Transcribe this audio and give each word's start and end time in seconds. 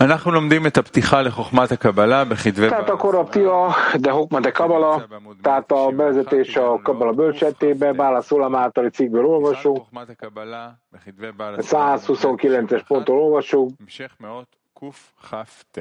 אנחנו 0.00 0.30
לומדים 0.32 0.66
את 0.66 0.78
הפתיחה 0.78 1.22
לחוכמת 1.22 1.72
הקבלה 1.72 2.24
בכתבי 2.24 2.68
Tehát 2.70 2.88
akkor 2.90 3.14
a 3.14 3.24
Tia, 3.34 3.98
de 3.98 4.10
Hokma 4.10 4.40
de 4.40 4.50
Kabala, 4.50 5.06
tehát 5.42 5.72
a 5.72 5.90
bevezetés 5.90 6.56
a 6.56 6.80
Kabala 6.82 7.12
bölcsettébe, 7.12 7.92
Bála 7.92 8.20
Szulam 8.20 8.54
általi 8.54 8.90
cikkből 8.90 9.24
olvasunk, 9.24 9.76
חוכמת 9.78 10.10
הקבלה 10.10 10.70
בכתבי 10.92 11.32
בעל 11.32 11.56
129-es 11.56 12.82
ponttól 12.88 13.18
olvasunk, 13.18 13.70
המשך 13.80 14.16
מאות 14.20 14.56
קכ"ט. 14.74 15.78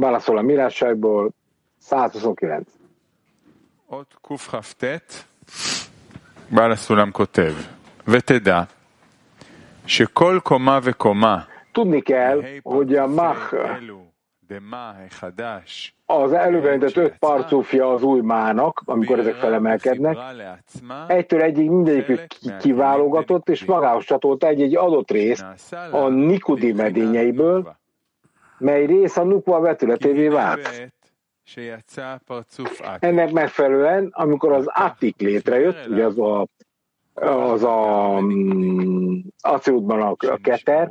Bála 0.00 0.20
Szulam 0.20 0.48
írásaiból 0.50 1.28
129. 1.92 2.58
אות 3.90 4.14
קכ"ט, 4.22 4.84
בעל 6.50 6.72
הסולם 6.72 7.10
כותב, 7.10 7.54
ותדע 8.08 8.62
שכל 9.86 10.38
קומה 10.42 10.78
וקומה 10.82 11.40
Tudni 11.74 12.00
kell, 12.00 12.42
hogy 12.62 12.94
a 12.94 13.06
Mach 13.06 13.54
az 16.06 16.32
előbb 16.32 16.64
említett 16.64 16.96
öt 16.96 17.18
parcúfja 17.18 17.92
az 17.92 18.02
új 18.02 18.20
mának, 18.20 18.82
amikor 18.84 19.18
ezek 19.18 19.34
felemelkednek, 19.34 20.16
egytől 21.06 21.42
egyik 21.42 21.70
mindegyikük 21.70 22.26
kiválogatott, 22.60 23.48
és 23.48 23.64
magához 23.64 24.04
csatolt 24.04 24.44
egy-egy 24.44 24.76
adott 24.76 25.10
részt 25.10 25.44
a 25.90 26.08
Nikudi 26.08 26.72
medényeiből, 26.72 27.76
mely 28.58 28.86
rész 28.86 29.16
a 29.16 29.24
nukva 29.24 29.60
vetületévé 29.60 30.28
vált. 30.28 30.92
Ennek 32.98 33.32
megfelelően, 33.32 34.10
amikor 34.12 34.52
az 34.52 34.66
Attik 34.66 35.20
létrejött, 35.20 35.86
ugye 35.86 36.04
az 36.04 36.18
a 36.18 36.46
az 37.14 37.62
a 37.62 38.18
mm, 38.20 38.50
um, 38.50 39.24
Aciutban 39.40 40.00
a, 40.00 40.10
a 40.10 40.38
Keter, 40.42 40.90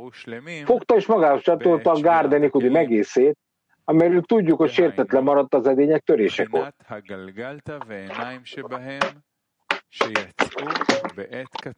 fogta 0.64 0.96
és 0.96 1.06
magához 1.06 1.42
csatolta 1.42 1.90
a 1.90 2.00
Gárde 2.00 2.38
Nikodim 2.38 2.76
egészét, 2.76 3.38
amiről 3.84 4.22
tudjuk, 4.22 4.58
hogy 4.58 4.70
sértetlen 4.70 5.22
maradt 5.22 5.54
az 5.54 5.66
edények 5.66 6.02
törésekor. 6.02 6.74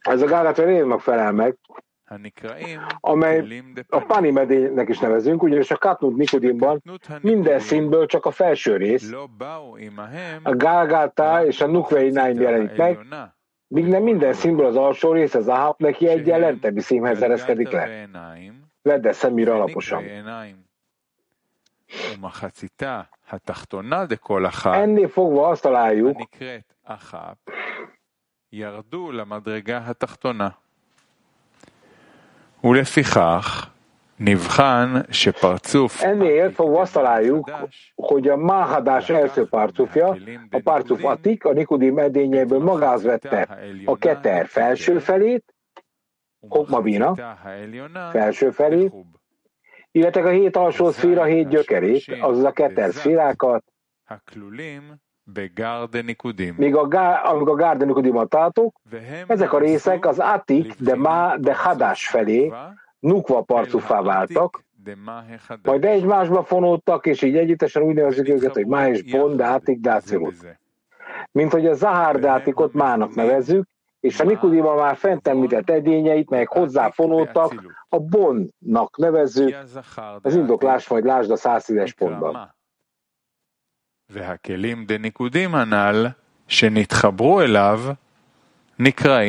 Ez 0.00 0.22
a 0.22 0.26
Gárda 0.26 0.52
Terénnak 0.52 1.00
felel 1.00 1.32
meg, 1.32 1.56
amely 3.00 3.38
a 3.88 3.98
pani 3.98 4.04
panimedénynek 4.06 4.88
is 4.88 4.98
nevezünk, 4.98 5.42
ugyanis 5.42 5.70
a 5.70 5.76
Katnut 5.76 6.16
Nikodimban 6.16 6.82
minden 7.20 7.58
színből 7.58 8.06
csak 8.06 8.24
a 8.24 8.30
felső 8.30 8.76
rész, 8.76 9.12
a 10.42 10.54
Gálgátá 10.54 11.44
és 11.44 11.60
a 11.60 11.66
Nukvei 11.66 12.10
Náim 12.10 12.40
jelenik 12.40 12.76
meg, 12.76 12.98
míg 13.67 13.85
nem 13.87 14.03
minden 14.03 14.33
színből 14.33 14.65
az 14.65 14.75
alsó 14.75 15.11
rész, 15.13 15.33
az 15.35 15.47
Ahab 15.47 15.75
neki 15.77 16.07
egy 16.07 16.25
lentebbi 16.25 16.81
színhez 16.81 17.21
ereszkedik 17.21 17.69
גלגלתא 17.69 17.77
le. 17.77 17.87
ועיניים, 17.87 18.53
Vedd 18.83 19.07
ezt 19.07 19.19
szemére 19.19 19.51
ונקרא 19.51 19.63
alaposan. 19.63 20.03
עיניים. 20.03 20.55
ומחציתה 22.13 23.01
התחתונה 23.29 24.05
דכל 24.05 24.45
אחת, 24.45 24.73
Ennél 24.75 25.07
fogva 25.09 25.49
azt 25.49 25.63
találjuk, 25.63 26.17
הנקראת 26.17 26.73
אחת, 26.83 27.37
ירדו 28.51 29.11
למדרגה 29.11 29.81
התחתונה. 29.87 30.49
ולפיכך 32.63 33.45
נבחן 33.45 33.71
שפרצוף 33.71 33.74
Ennél 36.02 36.50
fogva 36.50 36.80
azt 36.80 36.92
találjuk, 36.92 37.50
hogy 37.94 38.28
a 38.28 38.36
Máhadás 38.36 39.10
első 39.10 39.48
párcufja, 39.48 40.16
a 40.50 40.60
párcuf 40.64 41.04
Atik, 41.04 41.44
a 41.44 41.52
Nikodim 41.52 41.98
edényéből 41.98 42.58
magához 42.58 43.02
vette 43.02 43.58
a 43.84 43.96
keter 43.96 44.46
felső 44.46 44.98
felét, 44.98 45.54
Hokmabina 46.48 47.14
felső 48.10 48.50
felét, 48.50 48.92
illetve 49.90 50.22
a 50.22 50.30
hét 50.30 50.56
alsó 50.56 50.90
szféra 50.90 51.24
hét 51.24 51.48
gyökerét, 51.48 52.04
azaz 52.20 52.44
a 52.44 52.52
keter 52.52 52.92
szférákat, 52.92 53.64
Míg 56.56 56.76
a, 56.76 56.86
gá, 56.88 57.20
amíg 57.22 57.48
a 57.48 57.54
Gárden 57.54 57.86
Nikodimot 57.86 58.34
ezek 59.26 59.52
a 59.52 59.58
részek 59.58 60.06
az 60.06 60.18
Atik, 60.18 60.74
de 60.78 60.96
Má, 60.96 61.36
de 61.36 61.54
Hadás 61.54 62.08
felé, 62.08 62.52
Nukva 63.05 63.41
parcufá 63.41 64.01
váltak, 64.01 64.63
majd 65.61 65.85
egymásba 65.85 66.43
fonódtak, 66.43 67.05
és 67.05 67.21
így 67.21 67.37
együttesen 67.37 67.81
úgy 67.81 67.95
nevezzük 67.95 68.27
őket, 68.27 68.53
hogy 68.53 68.65
Má 68.65 68.89
és 68.89 69.03
Bon, 69.11 69.35
de 69.35 69.45
Atik, 69.45 69.79
de 69.79 69.91
Acilut. 69.91 70.57
Mint 71.31 71.51
hogy 71.51 71.67
a 71.67 71.73
Zahár 71.73 72.19
de 72.19 72.31
Atikot 72.31 72.73
Mának 72.73 73.15
nevezzük, 73.15 73.67
és 73.99 74.19
a 74.19 74.23
Nikodima 74.23 74.75
már 74.75 74.95
fent 74.95 75.27
említett 75.27 75.69
edényeit, 75.69 76.29
melyek 76.29 76.47
hozzá 76.47 76.89
fonódtak, 76.89 77.63
a 77.89 77.99
Bonnak 77.99 78.97
nevezzük, 78.97 79.57
az 80.21 80.35
indoklás 80.35 80.87
majd 80.87 81.05
lásd 81.05 81.31
a 81.31 81.37
110-es 81.37 81.93
pontban. 81.97 82.55
והכלים 84.13 84.85
דניקודים 84.85 85.55
הנ"ל 85.55 86.07
שנתחברו 86.47 87.41
אליו 87.41 87.79
נקראים 87.83 88.04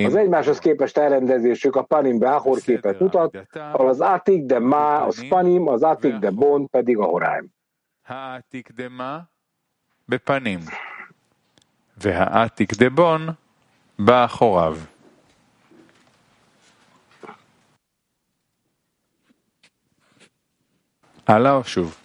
Az 0.07 0.15
egymáshoz 0.15 0.59
képest 0.59 0.99
elrendezésük 0.99 1.77
a 1.77 1.83
Panim 1.83 2.19
Behor 2.19 2.59
képet 2.61 3.01
mutat, 3.01 3.37
ahol 3.55 3.89
az 3.89 4.01
Atik 4.01 4.45
de 4.45 4.59
Má, 4.59 5.05
az 5.05 5.29
Panim, 5.29 5.69
az 5.69 5.83
Atik 5.83 6.15
de 6.15 6.31
Bon 6.31 6.69
pedig 6.69 6.99
a 6.99 7.05
Horáim. 7.05 7.53
העתיק 8.07 8.71
דמה 8.73 9.21
בפנים 10.09 10.61
והעתיק 11.97 12.73
דבון 12.75 13.29
באחוריו. 13.99 14.77
הלאה 21.27 21.53
או 21.53 21.65
שוב? 21.65 21.97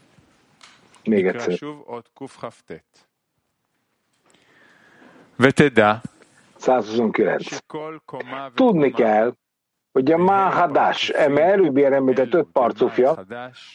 Még 1.08 1.26
נקרא 1.26 1.42
egyszer. 1.42 1.58
שוב 1.58 1.84
עוד 1.86 2.04
קכ"ט. 2.14 2.72
ותדע 5.40 5.94
129. 6.63 7.59
Tudni 8.55 8.91
kell, 8.91 9.33
hogy 9.93 10.13
a 10.13 10.17
Máhadás, 10.17 11.09
eme 11.09 11.43
előbb 11.43 11.77
említett 11.77 12.35
öt 12.35 12.47
parcufja, 12.53 13.25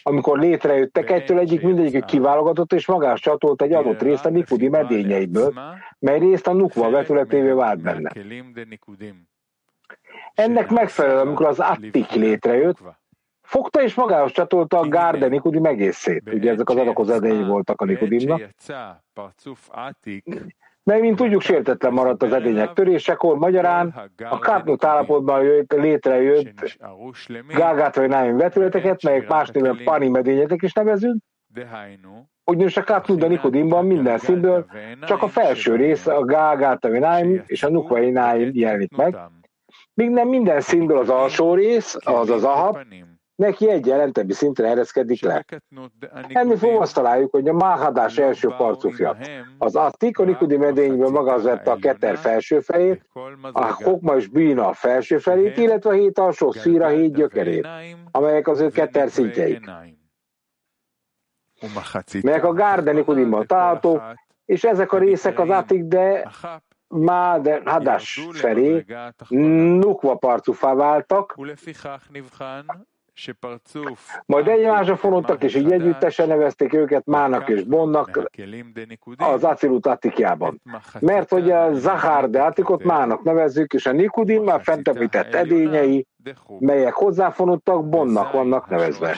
amikor 0.03 0.39
létrejöttek, 0.39 1.09
egytől 1.09 1.39
egyik 1.39 1.61
mindegyik 1.61 2.05
kiválogatott 2.05 2.73
és 2.73 2.87
magás 2.87 3.19
csatolt 3.19 3.61
egy 3.61 3.73
adott 3.73 4.01
részt 4.01 4.25
a 4.25 4.29
Nikudi 4.29 4.69
medényeiből, 4.69 5.53
mely 5.99 6.19
részt 6.19 6.47
a 6.47 6.53
Nukva 6.53 6.89
vetületévé 6.89 7.51
vált 7.51 7.81
benne. 7.81 8.11
Ennek 10.33 10.69
megfelelően, 10.69 11.27
amikor 11.27 11.45
az 11.45 11.59
Attik 11.59 12.11
létrejött, 12.11 12.77
fogta 13.41 13.81
és 13.81 13.95
magához 13.95 14.31
csatolta 14.31 14.79
a 14.79 14.87
Garden 14.87 15.29
Nikudi 15.29 15.59
egészét. 15.63 16.33
Ugye 16.33 16.51
ezek 16.51 16.69
az 16.69 16.75
adakozatei 16.75 17.43
voltak 17.43 17.81
a 17.81 17.85
Nikudimnak. 17.85 18.41
Mert, 20.87 21.01
mint 21.01 21.15
tudjuk, 21.15 21.41
sértetlen 21.41 21.93
maradt 21.93 22.23
az 22.23 22.33
edények 22.33 22.73
törésekor, 22.73 23.37
magyarán 23.37 24.11
a 24.29 24.39
kártott 24.39 24.83
állapotban 24.83 25.65
létrejött 25.67 26.77
gágát 27.47 27.95
vagy 27.95 28.07
náim 28.09 28.37
vetületeket, 28.37 29.03
melyek 29.03 29.27
más 29.27 29.49
néven 29.49 29.79
panim 29.83 30.15
edényeknek 30.15 30.61
is 30.61 30.73
nevezünk, 30.73 31.23
ugyanis 32.45 32.77
a 32.77 32.83
kátnuda 32.83 33.27
nikodimban 33.27 33.85
minden 33.85 34.17
színből 34.17 34.65
csak 35.05 35.21
a 35.23 35.27
felső 35.27 35.75
rész 35.75 36.07
a 36.07 36.25
gágátavináim 36.25 37.43
és 37.45 37.63
a 37.63 37.69
nukvaináim 37.69 38.49
jelenik 38.53 38.95
meg, 38.95 39.17
míg 39.93 40.09
nem 40.09 40.27
minden 40.27 40.61
színből 40.61 40.97
az 40.97 41.09
alsó 41.09 41.53
rész, 41.53 41.97
az 42.03 42.29
az 42.29 42.43
ahab, 42.43 42.77
neki 43.37 43.69
egy 43.69 43.93
tebbi 44.11 44.33
szintre 44.33 44.67
ereszkedik 44.67 45.23
le. 45.23 45.45
Enni 46.27 46.55
fog 46.55 46.81
azt 46.81 46.93
találjuk, 46.93 47.31
hogy 47.31 47.47
a 47.47 47.53
Máhadás 47.53 48.17
első 48.17 48.47
parcufja. 48.57 49.17
Az 49.57 49.75
Attik 49.75 50.19
a 50.19 50.23
Nikudi 50.23 50.57
medényből 50.57 51.09
maga 51.09 51.33
a 51.65 51.77
Keter 51.81 52.17
felső 52.17 52.59
fejét, 52.59 53.05
a 53.51 53.75
Kokma 53.75 54.15
és 54.15 54.27
Bína 54.27 54.73
felső 54.73 55.17
felét, 55.17 55.57
illetve 55.57 55.89
a 55.89 55.93
hét 55.93 56.19
alsó 56.19 56.51
szíra 56.51 56.87
hét 56.87 57.13
gyökerét, 57.13 57.67
amelyek 58.11 58.47
az 58.47 58.59
ő 58.59 58.69
Keter 58.69 59.09
szintjeik. 59.09 59.69
Melyek 62.21 62.43
a 62.43 62.53
Gárden 62.53 62.95
Nikudimban 62.95 63.45
és 64.45 64.63
ezek 64.63 64.91
a 64.91 64.97
részek 64.97 65.39
az 65.39 65.49
Atik, 65.49 65.83
de 65.83 66.31
Máder 66.87 67.61
Hadás 67.65 68.27
felé 68.31 68.85
nukva 69.29 70.15
parcufá 70.15 70.73
váltak, 70.73 71.35
majd 74.25 74.47
egymásra 74.47 74.95
fonottak, 74.95 75.43
és 75.43 75.55
így 75.55 75.71
együttesen 75.71 76.27
nevezték 76.27 76.73
őket 76.73 77.05
Mának 77.05 77.49
és 77.49 77.63
Bonnak 77.63 78.29
az 79.17 79.43
Acilut 79.43 79.85
Atikjában. 79.85 80.61
Mert 80.99 81.29
hogy 81.29 81.51
a 81.51 81.73
Zahár 81.73 82.29
de 82.29 82.41
Atikot 82.41 82.83
Mának 82.83 83.23
nevezzük, 83.23 83.73
és 83.73 83.85
a 83.85 83.91
Nikudim 83.91 84.43
már 84.43 84.61
fentepített 84.61 85.33
edényei, 85.33 86.05
melyek 86.59 86.93
hozzáfonottak, 86.93 87.89
Bonnak 87.89 88.31
vannak 88.31 88.69
nevezve. 88.69 89.15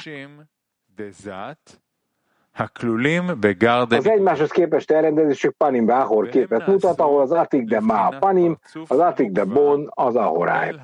Az 3.98 4.08
egymáshoz 4.08 4.52
képest 4.52 4.92
elrendezésük 4.92 5.56
Panim 5.58 5.86
Váhor 5.86 6.30
képet 6.30 6.68
mutat, 6.68 7.00
ahol 7.00 7.22
az 7.22 7.32
Atik 7.32 7.64
de 7.64 7.80
Ma 7.80 8.10
Panim, 8.20 8.58
az 8.88 9.00
Atik 9.00 9.32
de 9.32 9.44
Bon, 9.44 9.90
az 9.94 10.16
Ahoráj. 10.16 10.76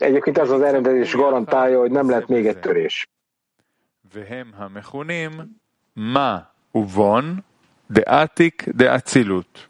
Egyébként 0.00 0.38
ez 0.38 0.50
az 0.50 0.60
elrendelés 0.60 1.14
garantálja, 1.14 1.78
hogy 1.78 1.90
nem 1.90 2.10
lett 2.10 2.28
még 2.28 2.46
egy 2.46 2.58
törés. 2.58 3.06
והם 4.14 4.52
המכונים 4.56 5.30
מה 5.96 6.38
ובון 6.74 7.40
דעתיק 7.90 8.68
דאצילות. 8.68 9.66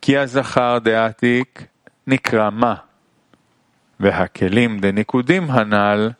כי 0.00 0.16
הזכר 0.16 0.78
דעתיק 0.78 1.66
נקרא 2.06 2.50
מה, 2.50 2.74
והכלים 4.00 4.78
דניקודים 4.78 5.50
הנ"ל 5.50 6.10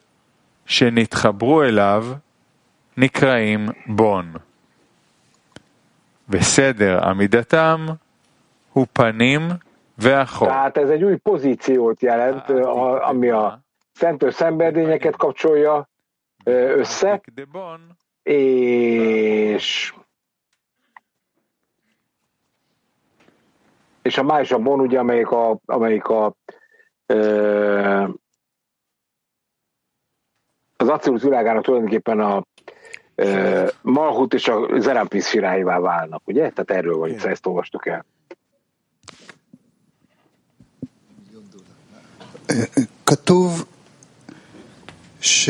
שנתחברו 0.67 1.63
אליו 1.63 2.07
נקראים 2.97 3.69
בון. 3.87 4.33
וסדר 6.29 7.05
עמידתם 7.05 7.87
הוא 8.73 8.87
פנים. 8.93 9.49
Tehát 10.47 10.77
ez 10.77 10.91
egy 10.91 11.05
új 11.05 11.17
pozíciót 11.17 12.03
jelent, 12.03 12.51
ami 13.01 13.29
a 13.29 13.61
szentő 13.93 14.31
szenvedényeket 14.31 15.17
kapcsolja 15.17 15.89
össze, 16.45 17.21
és 18.23 19.93
és 24.03 24.19
a 24.19 24.23
más 24.23 24.53
a 24.53 24.59
bon, 24.59 24.81
ugye, 24.81 24.99
amelyik 24.99 25.31
a, 25.31 25.59
amelyik 25.65 26.05
a 26.05 26.35
ö, 27.07 28.09
az 30.77 30.89
Acilus 30.89 31.23
világának 31.23 31.63
tulajdonképpen 31.63 32.21
a 32.21 32.45
ö, 33.15 33.67
Malhut 33.83 34.35
és 34.35 34.49
a 34.49 34.69
Zerampis 34.79 35.27
siráivá 35.27 35.79
válnak, 35.79 36.23
ugye? 36.25 36.41
Tehát 36.51 36.71
erről 36.71 36.97
van 36.97 37.09
itt, 37.09 37.23
ezt 37.23 37.47
olvastuk 37.47 37.87
el. 37.87 38.05
כתוב 43.06 43.66
ש... 45.22 45.50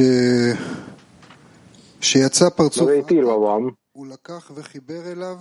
שיצא 2.02 2.50
פרצוף 2.50 2.90
Na, 2.90 2.92
de 2.92 2.96
itt 2.96 3.12
írva 3.12 3.38
van, 3.38 3.74
הוא 3.92 4.08
לקח 4.08 4.52
וחיבר 4.56 5.12
אליו 5.12 5.38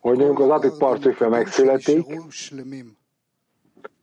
hogy 0.00 0.22
amikor 0.22 0.52
az 0.52 0.64
Atik 0.64 0.78
parcifja 0.78 1.28
megsületik, 1.28 2.04
שנשארו 2.06 2.30
שלמים. 2.30 2.94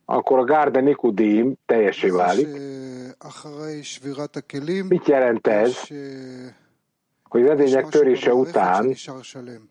akkor 0.08 0.38
a 0.38 0.44
Gárde 0.44 0.80
Nikudim 0.80 1.54
teljesé 1.66 2.10
válik. 2.10 2.48
שאחרי 2.48 3.84
שבירת 3.84 4.36
הכלים 4.36 4.88
Mit 4.90 5.08
jelent 5.08 5.46
ez? 5.46 5.68
יש, 5.70 5.92
אה, 5.92 6.48
Hogy 7.28 7.42
az 7.42 7.60
יש 7.60 7.72
edények 7.72 7.84
משהו 7.84 7.90
törése 8.00 8.30
במערכת 8.30 8.48
után 8.48 8.84
שנשאר 8.94 9.22
שלם. 9.22 9.62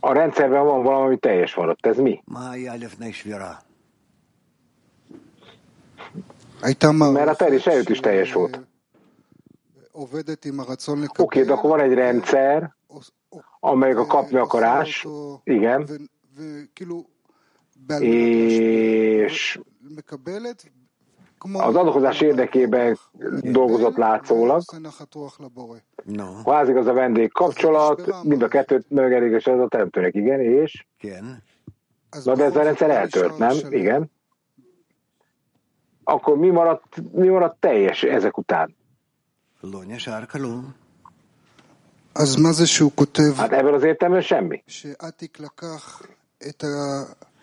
a 0.00 0.12
rendszerben 0.12 0.64
van 0.64 0.82
valami 0.82 1.18
teljes 1.18 1.54
maradt. 1.54 1.86
Ez 1.86 1.96
mi? 1.98 2.22
Mert 7.11 7.29
a 7.29 7.35
terjes 7.35 7.67
erőt 7.67 7.89
is 7.89 7.99
teljes 7.99 8.33
volt. 8.33 8.59
Oké, 11.09 11.39
okay, 11.39 11.43
de 11.43 11.53
akkor 11.53 11.69
van 11.69 11.79
egy 11.79 11.93
rendszer, 11.93 12.75
amelyik 13.59 13.97
a 13.97 14.05
kapni 14.05 14.37
akarás, 14.37 15.07
igen, 15.43 16.09
és 17.99 19.59
az 21.51 21.75
adakozás 21.75 22.21
érdekében 22.21 22.97
dolgozott 23.41 23.95
látszólag. 23.97 24.61
No. 26.03 26.25
Ha 26.43 26.59
ez 26.59 26.87
a 26.87 26.93
vendég 26.93 27.31
kapcsolat, 27.31 28.23
mind 28.23 28.41
a 28.41 28.47
kettőt 28.47 28.89
megelégesen 28.89 29.53
az 29.53 29.59
a 29.59 29.67
teremtőnek, 29.67 30.15
igen, 30.15 30.39
és? 30.39 30.85
Igen. 31.01 31.43
Na 32.23 32.35
de 32.35 32.43
ez 32.43 32.55
a 32.55 32.61
rendszer 32.61 32.89
eltört, 32.89 33.37
nem? 33.37 33.55
Igen 33.69 34.11
Akkor 36.04 36.36
mi 36.36 36.50
maradt, 36.50 36.82
mi 37.12 37.28
maradt 37.28 37.56
teljes 37.60 38.02
ezek 38.02 38.38
után? 38.38 38.74
לא 39.62 39.82
נשאר 39.86 40.24
כלום. 40.26 40.72
אז 42.14 42.36
מה 42.36 42.52
זה 42.52 42.66
שהוא 42.66 42.92
כותב 42.94 43.32
Hát 43.36 43.52
ebben 43.52 43.74
az 43.74 43.84
értelemben 43.84 44.22
semmi. 44.22 44.56
שעתיק 44.66 45.40
לקח 45.40 46.02
את 46.48 46.64
ה... 46.64 46.66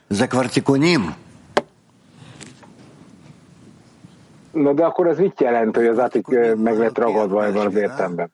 זה 0.09 0.27
כבר 0.27 0.47
תיקונים. 0.47 1.01
Na 4.53 4.73
de 4.73 4.85
akkor 4.85 5.07
ez 5.07 5.17
mit 5.17 5.39
jelent, 5.41 5.75
hogy 5.75 5.85
az 5.87 5.99
átik 5.99 6.27
ö, 6.31 6.55
meg 6.55 6.77
lett 6.77 6.97
ragadva 6.97 7.45
ebben 7.45 7.65
az 7.65 7.75
értelemben? 7.75 8.31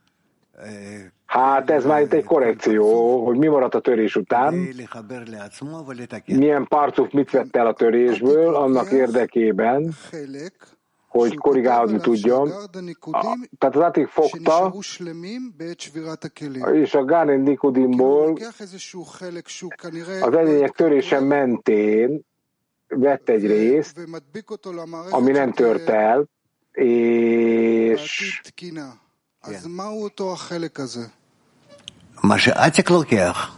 Hát 1.27 1.71
ez 1.71 1.85
már 1.85 2.01
itt 2.01 2.13
egy 2.13 2.25
korrekció, 2.25 3.25
hogy 3.25 3.37
mi 3.37 3.47
maradt 3.47 3.75
a 3.75 3.81
törés 3.81 4.17
után, 4.17 4.69
milyen 6.27 6.67
parcuk 6.67 7.13
mit 7.13 7.31
vett 7.31 7.57
el 7.57 7.67
a 7.67 7.73
törésből 7.73 8.55
annak 8.55 8.91
érdekében, 8.91 9.93
hogy 11.09 11.37
korrigálni 11.37 11.99
tudjon. 11.99 12.51
A, 13.01 13.39
tehát 13.59 13.77
az 13.77 13.83
átig 13.83 14.07
fogta, 14.07 14.75
és 16.73 16.95
a 16.95 17.05
Gánen 17.05 17.41
Nikodimból 17.41 18.39
az 20.21 20.35
egyények 20.35 20.71
törése 20.71 21.21
mentén 21.21 22.25
vett 22.89 23.29
egy 23.29 23.47
részt, 23.47 24.01
ami 25.11 25.33
nem 25.33 25.53
tört 25.53 25.89
el, 25.89 26.29
és 26.73 28.41
כן. 29.47 29.55
אז 29.55 29.67
מהו 29.67 30.03
אותו 30.03 30.33
החלק 30.33 30.81
הזה? 30.81 31.07
מה 32.25 32.39
שעתיק 32.39 32.91
לוקח. 32.91 33.57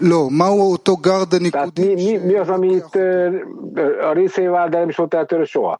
לא, 0.00 0.28
מהו 0.30 0.72
אותו 0.72 0.96
גרד 0.96 1.34
הניקודים? 1.34 1.98
מי 2.26 2.38
עושה 2.38 2.56
ריסייבה 4.16 4.68
דלם 4.68 4.92
שלא 4.92 5.06
תיאטר 5.10 5.44
שואה? 5.44 5.74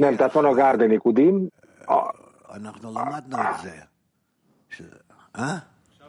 nem, 0.00 0.16
tehát 0.16 0.32
van 0.32 0.44
a 0.44 0.54
Garden 0.54 0.92
אנחנו 2.54 2.90
למדנו 2.90 3.38
את 3.38 3.60
זה. 3.62 3.70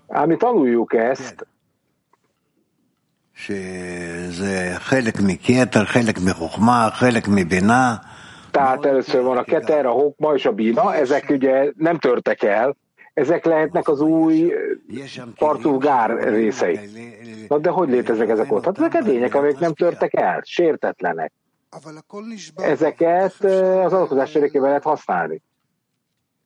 ám 0.10 0.38
tanuljuk 0.38 0.94
ezt. 0.94 1.44
שזה 3.36 4.74
חלק 4.78 5.20
מכתר, 5.20 5.86
חלק 5.86 6.20
מחוכמה, 6.20 6.90
חלק 6.94 7.28
מבינה. 7.28 7.96
Tehát 8.52 8.86
először 8.86 9.24
van 9.24 9.38
a 9.38 9.44
Keter, 9.44 9.86
a 9.86 9.92
Hokma 9.92 10.34
és 10.34 10.46
a 10.46 10.52
Bina, 10.52 10.96
ezek 10.96 11.30
ugye 11.30 11.72
nem 11.76 11.98
törtek 11.98 12.44
el, 12.44 12.76
ezek 13.14 13.46
lehetnek 13.46 13.88
az 13.88 14.02
új 14.02 14.54
partúgár 15.36 16.24
részei. 16.24 16.80
Na 17.48 17.58
de 17.58 17.70
hogy 17.70 17.90
léteznek 17.90 18.30
ezek 18.30 18.52
ott? 18.52 18.66
Hát 18.66 18.78
ezek 18.78 18.94
edények, 18.94 19.36
amik 19.36 19.60
nem 19.60 19.74
törtek 19.74 20.14
el, 20.14 20.42
sértetlenek. 20.46 21.32
Ezeket 22.56 23.44
eh, 23.44 23.86
az 23.86 23.94
adatkozás 23.94 24.36
érdekében 24.36 24.68
lehet 24.68 24.84
használni. 24.84 25.42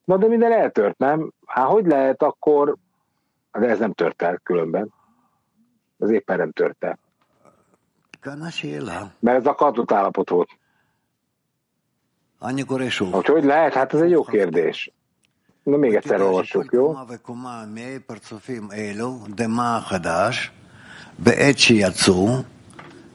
Na 0.06 0.18
de 0.18 0.28
minden 0.28 0.52
eltört, 0.52 0.98
nem? 0.98 1.32
Hát 1.46 1.68
hogy 1.68 1.86
lehet 1.86 2.24
akkor... 2.24 2.76
Hát, 3.52 3.62
de 3.64 3.70
ez 3.70 3.80
nem 3.80 3.94
tört 3.94 4.22
el 4.22 4.40
különben. 4.44 4.94
Ez 6.00 6.10
éppen 6.10 6.38
nem 6.38 6.52
tört 6.52 6.84
el. 6.84 7.00
Mert 9.20 9.38
ez 9.38 9.46
a 9.46 9.54
kartott 9.54 9.92
állapot 9.92 10.30
volt. 10.30 10.50
אני 12.43 12.65
קורא 12.65 12.89
שוב. 12.89 13.13
Hogy 13.13 13.27
hogy 13.27 13.45
lehet? 13.45 13.73
Hát 13.75 13.95
ez 13.95 14.01
egy 14.01 14.11
jó 14.11 14.23
kérdés. 14.25 14.93
Na 15.63 15.77
még 15.77 15.95
egyszer 15.95 16.17
תדע 16.17 16.25
olvassuk, 16.25 16.65
שכל 16.65 16.77
jó? 16.77 16.87
קומה 16.87 17.05
וקומה 17.09 17.65
מהפרצופים 17.75 18.69
אלו, 18.73 19.19
דמה 19.29 19.77
החדש, 19.77 20.51
בעת 21.19 21.59
שיצאו, 21.59 22.29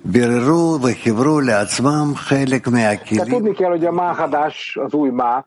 ביררו 0.06 0.78
וחיברו 0.82 1.42
לעצמם 1.42 2.14
חלק 2.16 2.68
Tehát 2.68 3.28
tudni 3.28 3.52
מהכלים 3.52 3.54
kell, 3.54 3.70
hogy 3.70 3.86
a 3.86 3.92
máhadás, 3.92 4.78
az 4.82 4.94
új 4.94 5.10
má, 5.10 5.46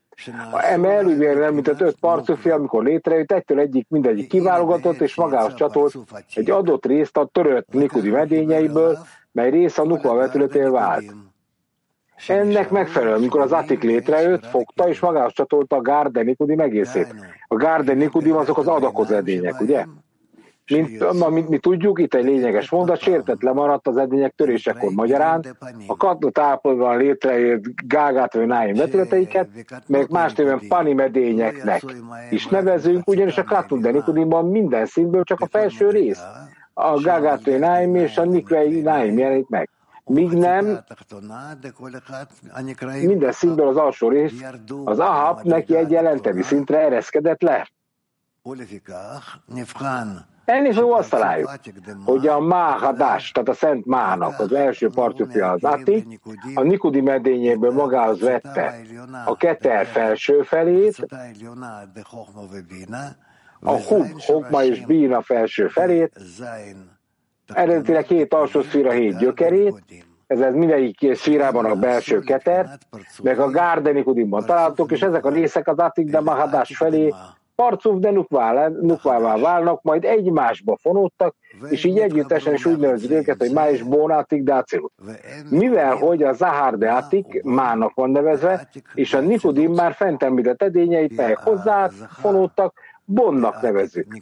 eme 0.60 0.88
elővérre 0.88 1.44
említett 1.44 1.80
öt 1.80 1.96
parcufi, 2.00 2.50
amikor 2.50 2.84
létrejött, 2.84 3.32
egytől 3.32 3.58
egyik 3.58 3.86
mindegyik 3.88 4.28
kiválogatott, 4.28 5.00
és 5.00 5.14
magához 5.14 5.54
csatolt 5.54 5.94
egy 6.34 6.50
adott 6.50 6.86
részt 6.86 7.16
a 7.16 7.28
törött 7.32 7.72
Nikudi 7.72 8.10
medényeiből, 8.10 8.98
mely 9.32 9.50
rész 9.50 9.78
a 9.78 9.84
Nukva 9.84 10.14
vetületél 10.14 10.70
vált. 10.70 11.04
Ennek 12.27 12.69
megfelelően, 12.69 13.17
amikor 13.17 13.41
az 13.41 13.51
Atik 13.51 13.83
létrejött, 13.83 14.45
fogta 14.45 14.89
és 14.89 14.99
magához 14.99 15.33
csatolta 15.33 15.75
a 15.75 15.81
Gárde 15.81 16.23
Nikudim 16.23 16.59
egészét. 16.59 17.15
A 17.47 17.55
Gárde 17.55 17.93
Nikudim 17.93 18.35
azok 18.35 18.57
az 18.57 18.67
adakoz 18.67 19.11
edények, 19.11 19.61
ugye? 19.61 19.85
Mint, 20.71 21.19
na, 21.19 21.29
mint 21.29 21.49
mi 21.49 21.57
tudjuk, 21.57 21.99
itt 21.99 22.13
egy 22.13 22.23
lényeges 22.23 22.69
mondat, 22.69 22.99
sértetlen 22.99 23.53
maradt 23.53 23.87
az 23.87 23.97
edények 23.97 24.33
törésekor. 24.35 24.91
Magyarán 24.91 25.57
a 25.87 25.97
kadott 25.97 26.37
állapotban 26.37 26.97
létrejött 26.97 27.63
Gágát 27.87 28.33
vagy 28.33 28.45
Náim 28.45 28.75
vetületeiket, 28.75 29.47
melyek 29.87 30.07
más 30.07 30.33
néven 30.33 30.61
Pani 30.67 30.93
medényeknek 30.93 31.83
is 32.29 32.47
nevezünk, 32.47 33.07
ugyanis 33.07 33.37
a 33.37 33.43
Katun 33.43 33.81
de 33.81 33.91
Nikodimban 33.91 34.47
minden 34.47 34.85
színből 34.85 35.23
csak 35.23 35.39
a 35.39 35.47
felső 35.51 35.89
rész, 35.89 36.21
a 36.73 37.01
Gágát 37.01 37.45
vagy 37.45 37.59
Náim 37.59 37.95
és 37.95 38.17
a 38.17 38.23
Nikvei 38.23 38.81
Náim 38.81 39.17
jelenik 39.17 39.47
meg 39.47 39.69
míg 40.05 40.31
nem. 40.31 40.83
minden 43.07 43.31
szintből 43.31 43.67
az 43.67 43.77
alsó 43.77 44.09
rész, 44.09 44.43
az 44.83 44.99
Ahab 44.99 45.41
neki 45.43 45.75
egy 45.75 45.91
jelentevi 45.91 46.41
szintre 46.41 46.79
ereszkedett 46.79 47.41
le. 47.41 47.69
Ennyi 50.45 50.73
szó 50.73 50.93
azt 50.93 51.09
találjuk, 51.09 51.51
hogy 52.05 52.27
a 52.27 52.39
máhadás, 52.39 53.31
tehát 53.31 53.49
a 53.49 53.53
szent 53.53 53.85
mának 53.85 54.39
az 54.39 54.53
első 54.53 54.89
partjúpja 54.89 55.51
az 55.51 55.63
Ati, 55.63 56.19
a 56.53 56.61
Nikudi 56.61 57.01
medényéből 57.01 57.71
magához 57.71 58.19
vette 58.19 58.81
a 59.25 59.35
keter 59.35 59.85
felső 59.85 60.41
felét, 60.41 61.07
a 63.59 63.81
hub, 63.81 64.21
hokma 64.25 64.63
és 64.63 64.85
bína 64.85 65.21
felső 65.21 65.67
felét, 65.67 66.19
eredetileg 67.53 68.05
két 68.05 68.33
alsó 68.33 68.61
szféra, 68.61 68.91
hét 68.91 69.17
gyökerét, 69.17 69.83
ez, 70.27 70.39
ez 70.39 70.53
mindegyik 70.53 71.15
szférában 71.15 71.65
a 71.65 71.75
belső 71.75 72.19
keter, 72.19 72.77
meg 73.23 73.39
a 73.39 73.49
Gárdenikudimban 73.49 74.45
találtuk, 74.45 74.91
és 74.91 75.01
ezek 75.01 75.25
a 75.25 75.29
részek 75.29 75.67
az 75.67 75.77
Atik 75.77 76.09
de 76.09 76.19
Mahadás 76.19 76.77
felé 76.77 77.13
Parcuf 77.55 77.99
de 77.99 78.11
nukvává 78.81 79.37
válnak, 79.37 79.81
majd 79.81 80.03
egymásba 80.03 80.77
fonódtak, 80.81 81.35
és 81.69 81.83
így 81.83 81.99
együttesen 81.99 82.53
is 82.53 82.65
úgy 82.65 82.77
nevezik 82.77 83.11
őket, 83.11 83.37
hogy 83.39 83.51
Má 83.51 83.69
és 83.69 83.81
Bónátik 83.81 84.43
Dácilut. 84.43 84.93
Mivel, 85.49 85.95
hogy 85.95 86.23
a 86.23 86.33
Zahár 86.33 86.77
de 86.77 86.91
Atik 86.91 87.43
mának 87.43 87.93
van 87.93 88.09
nevezve, 88.09 88.69
és 88.93 89.13
a 89.13 89.19
Nikudim 89.19 89.71
már 89.71 89.93
fent 89.93 90.23
említett 90.23 90.61
edényeit, 90.61 91.15
melyek 91.15 91.37
hozzá 91.37 91.89
fonódtak, 92.21 92.73
Bonnak 93.05 93.61
nevezzük 93.61 94.21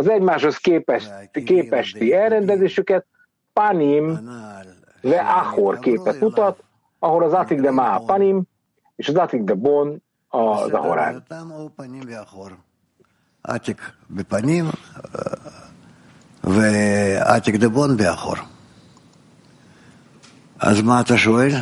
Az 0.00 0.08
egymáshoz 0.08 0.56
képest, 0.56 1.12
képesti 1.44 2.12
elrendezésüket 2.12 3.06
Panim 3.52 4.30
ve 5.00 5.20
Ahor 5.20 5.78
képet 5.78 6.20
mutat, 6.20 6.62
ahol 6.98 7.22
az 7.22 7.32
Atik 7.32 7.60
de 7.60 7.70
Má 7.70 7.98
Panim, 7.98 8.42
és 8.96 9.08
az 9.08 9.14
Atik 9.14 9.42
de 9.42 9.54
Bon 9.54 10.02
az 10.28 10.72
ahorán. 10.72 11.24
עתיק 13.46 13.92
בפנים 14.10 14.64
ועתיק 16.44 17.54
דבון 17.54 17.96
באחור. 17.96 18.36
אז 20.60 20.80
מה 20.82 21.00
אתה 21.00 21.16
שואל? 21.16 21.52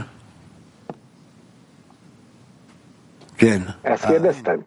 כן. 3.36 3.62
Ezt 3.84 4.04
kérdezted? 4.04 4.60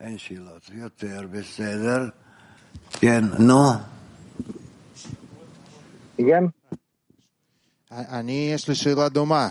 אין 0.00 0.18
שאלות. 0.18 0.70
יותר 0.72 1.26
בסדר. 1.30 2.08
כן, 2.90 3.24
נו. 3.38 3.72
Igen? 6.18 6.48
אני, 7.90 8.50
יש 8.54 8.68
לי 8.68 8.74
שאלה 8.74 9.08
דומה. 9.08 9.48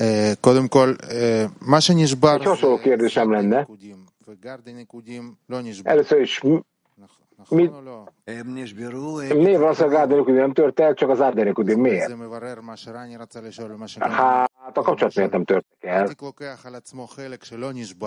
אה, 0.00 0.32
קודם 0.40 0.68
כל, 0.68 0.94
אה, 1.10 1.44
מה 1.60 1.80
שנשבר... 1.80 2.36
Egy 2.36 2.46
hasonló 2.46 2.78
kérdésem 2.82 3.32
lenne. 3.32 3.58
ניקודים, 3.58 3.96
וגרדי 4.28 4.72
ניקודים 4.72 5.34
לא 5.50 5.58
נשבר. 5.62 5.90
Mit, 7.49 7.71
miért 9.33 9.59
van 9.59 9.69
az 9.69 9.81
a 9.81 9.87
Gárdenikudim 9.87 10.35
nem 10.35 10.53
tört 10.53 10.79
el, 10.79 10.93
csak 10.93 11.09
az 11.09 11.21
Árdenikudim 11.21 11.79
miért? 11.79 12.07
Hát 14.11 14.77
a 14.77 14.81
kapcsolat 14.81 15.15
miért 15.15 15.31
nem 15.31 15.43
törtek 15.45 15.77
el. 15.79 16.05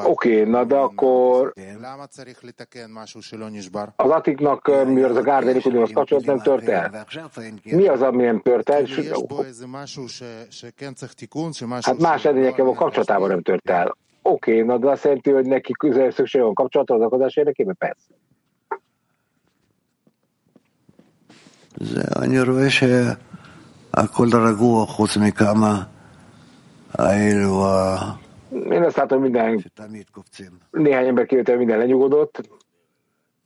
Oké, 0.06 0.42
na 0.44 0.64
de 0.64 0.76
akkor 0.76 1.52
az 3.96 4.10
Atiknak, 4.10 4.66
mivel 4.86 5.10
az 5.10 5.16
a 5.16 5.22
Gárdenikudim 5.22 5.82
az 5.82 5.90
kapcsolat 5.94 6.24
nem 6.24 6.38
tört 6.42 6.68
el, 6.68 6.90
mi 7.76 7.86
az, 7.88 8.02
ami 8.02 8.22
nem 8.24 8.40
tört 8.40 8.68
el? 8.70 8.84
Hát 11.84 11.98
más 11.98 12.24
edényekkel 12.24 12.66
a 12.66 12.72
kapcsolatában 12.74 13.28
nem 13.28 13.42
tört 13.42 13.70
el. 13.70 13.96
Oké, 14.22 14.60
na 14.62 14.78
de 14.78 14.90
azt 14.90 15.04
jelenti, 15.04 15.30
hogy 15.30 15.46
neki 15.46 15.72
szüksége 16.10 16.44
van 16.44 16.54
kapcsolatra 16.54 16.94
az 16.94 17.00
akadás 17.00 17.36
érdekében? 17.36 17.76
Persze. 17.78 18.06
אני 22.21 22.41
רואה 22.41 22.69
שהכל 22.69 24.27
רגוע 24.47 24.85
חוץ 24.85 25.17
מכמה 25.17 25.83
האלו 26.93 27.65
ה- 27.67 28.15
Én 28.71 28.83
azt 28.83 28.97
látom, 28.97 29.19
hogy 29.21 29.31
minden, 29.31 29.59
שתמיד 29.59 30.09
קופצים. 30.11 30.51
néhány 30.73 31.07
ember 31.07 31.25
kivétel 31.25 31.57
minden 31.57 31.77
lenyugodott, 31.79 32.41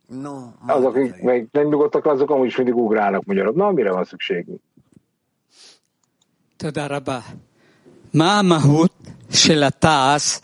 נו, 0.10 0.52
מה 0.62 0.74
azok, 0.74 0.94
אתה 0.96 1.00
akik 1.00 1.12
צריך? 1.12 1.24
meg 1.24 1.48
nem 1.52 1.68
nyugodtak, 1.68 2.06
azok 2.06 2.32
amúgy 2.32 2.48
is 2.48 2.56
mindig 2.58 2.76
ugrálnak 2.76 3.24
magyarok. 3.26 3.56
Na, 3.56 3.72
mire 3.72 3.92
van 3.92 4.04
szükségünk? 4.04 4.60
תודה 6.58 6.88
רבה. 6.88 7.20
מה 8.14 8.40
המהות 8.40 8.94
של 9.30 9.64
התעש 9.64 10.40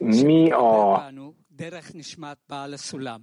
Mi 0.00 0.52
a, 0.52 0.98
בנו 0.98 1.32
דרך 1.56 1.90
נשמת 1.94 2.36
בעל 2.50 2.74
הסולם? 2.74 3.20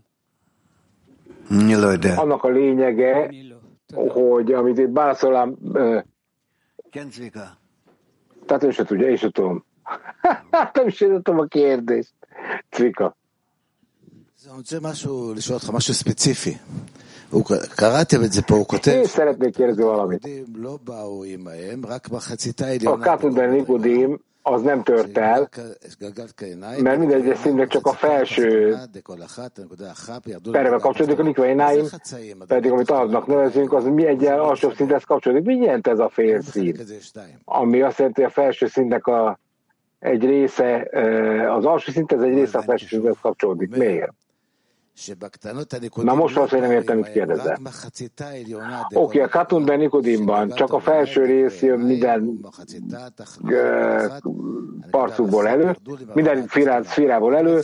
אני 1.51 1.75
לא 1.75 1.87
יודע. 1.87 2.15
annak 2.17 2.45
a 2.45 2.49
lényege, 2.49 3.27
אני 3.29 3.43
לא. 3.43 3.55
תודה. 3.55 3.64
hogy 3.93 4.51
amit 4.53 4.77
itt 4.77 4.89
Bálszolám, 4.89 5.55
ö, 5.73 5.99
כן, 6.91 7.09
צביקה. 7.09 7.57
tehát 8.45 8.63
ő 8.63 8.71
se 8.71 8.83
tudja, 8.83 9.09
én 9.09 9.15
se 9.17 9.29
tudom. 9.31 9.63
Hát 10.51 10.75
nem 10.75 10.87
is 10.87 11.01
én 11.01 11.21
tudom 11.21 11.39
a 11.39 11.45
kérdést. 11.45 12.13
Cvika. 12.69 13.15
אני 14.45 14.57
רוצה 14.57 14.77
משהו, 14.81 15.33
לשאול 15.33 15.57
אותך 15.57 15.69
משהו 15.69 15.93
ספציפי. 15.93 16.57
הוא, 17.29 17.43
קראתם 17.75 18.23
את 18.23 18.31
זה 18.31 18.41
פה, 18.41 18.55
הוא 18.55 18.65
כותב, 18.67 18.91
Én 18.91 19.05
szeretnék 19.05 19.55
kérdezni 19.55 19.83
valamit. 19.83 20.25
היהודים 20.25 20.55
לא 20.55 20.77
באו 20.83 21.23
עמהם, 21.23 21.85
רק 21.85 22.09
מחציתה 22.11 22.63
A 22.63 22.67
העליונה. 22.67 23.05
Katuden 23.05 23.49
Nikodim 23.49 24.17
az 24.48 24.62
nem 24.62 24.82
tört 24.82 25.18
el, 25.18 25.48
mert 26.82 26.98
minden 26.98 27.20
egyes 27.20 27.38
szintnek 27.38 27.68
csak 27.68 27.86
a 27.86 27.92
felső 27.92 28.76
perve 30.50 30.78
kapcsolódik, 30.78 31.18
a 31.18 31.22
nikvaináim 31.22 31.84
pedig, 32.46 32.70
amit 32.70 32.90
annak 32.90 33.26
nevezünk, 33.26 33.72
az 33.72 33.84
mi 33.84 34.06
egyen 34.06 34.38
alsóbb 34.38 34.74
szinthez 34.74 35.04
kapcsolódik. 35.04 35.44
Mi 35.44 35.56
jelent 35.56 35.86
ez 35.86 35.98
a 35.98 36.08
félszín? 36.08 36.76
Ami 37.44 37.82
azt 37.82 37.98
jelenti, 37.98 38.20
hogy 38.22 38.30
a 38.30 38.34
felső 38.34 38.66
szintnek 38.66 39.06
a, 39.06 39.38
egy 39.98 40.24
része, 40.24 40.82
eh, 40.82 41.54
az 41.56 41.64
alsó 41.64 41.92
szint, 41.92 42.12
ez 42.12 42.20
egy 42.20 42.34
része 42.34 42.58
a 42.58 42.62
felső 42.62 42.86
szinthez 42.86 43.16
kapcsolódik. 43.20 43.76
Miért? 43.76 44.12
Na 46.02 46.14
most 46.14 46.36
azt, 46.36 46.50
hogy 46.50 46.60
nem 46.60 46.70
értem, 46.70 46.96
mit 46.96 47.12
kérdezel. 47.12 47.58
Oké, 48.94 49.20
a 49.20 49.28
Katun 49.28 49.64
Ben 49.64 49.90
csak 50.54 50.72
a 50.72 50.80
felső 50.80 51.24
rész 51.24 51.60
jön 51.60 51.78
minden 51.78 52.40
parcukból 54.90 55.48
elő, 55.48 55.76
minden 56.14 56.48
szférából 56.82 57.36
elő. 57.36 57.62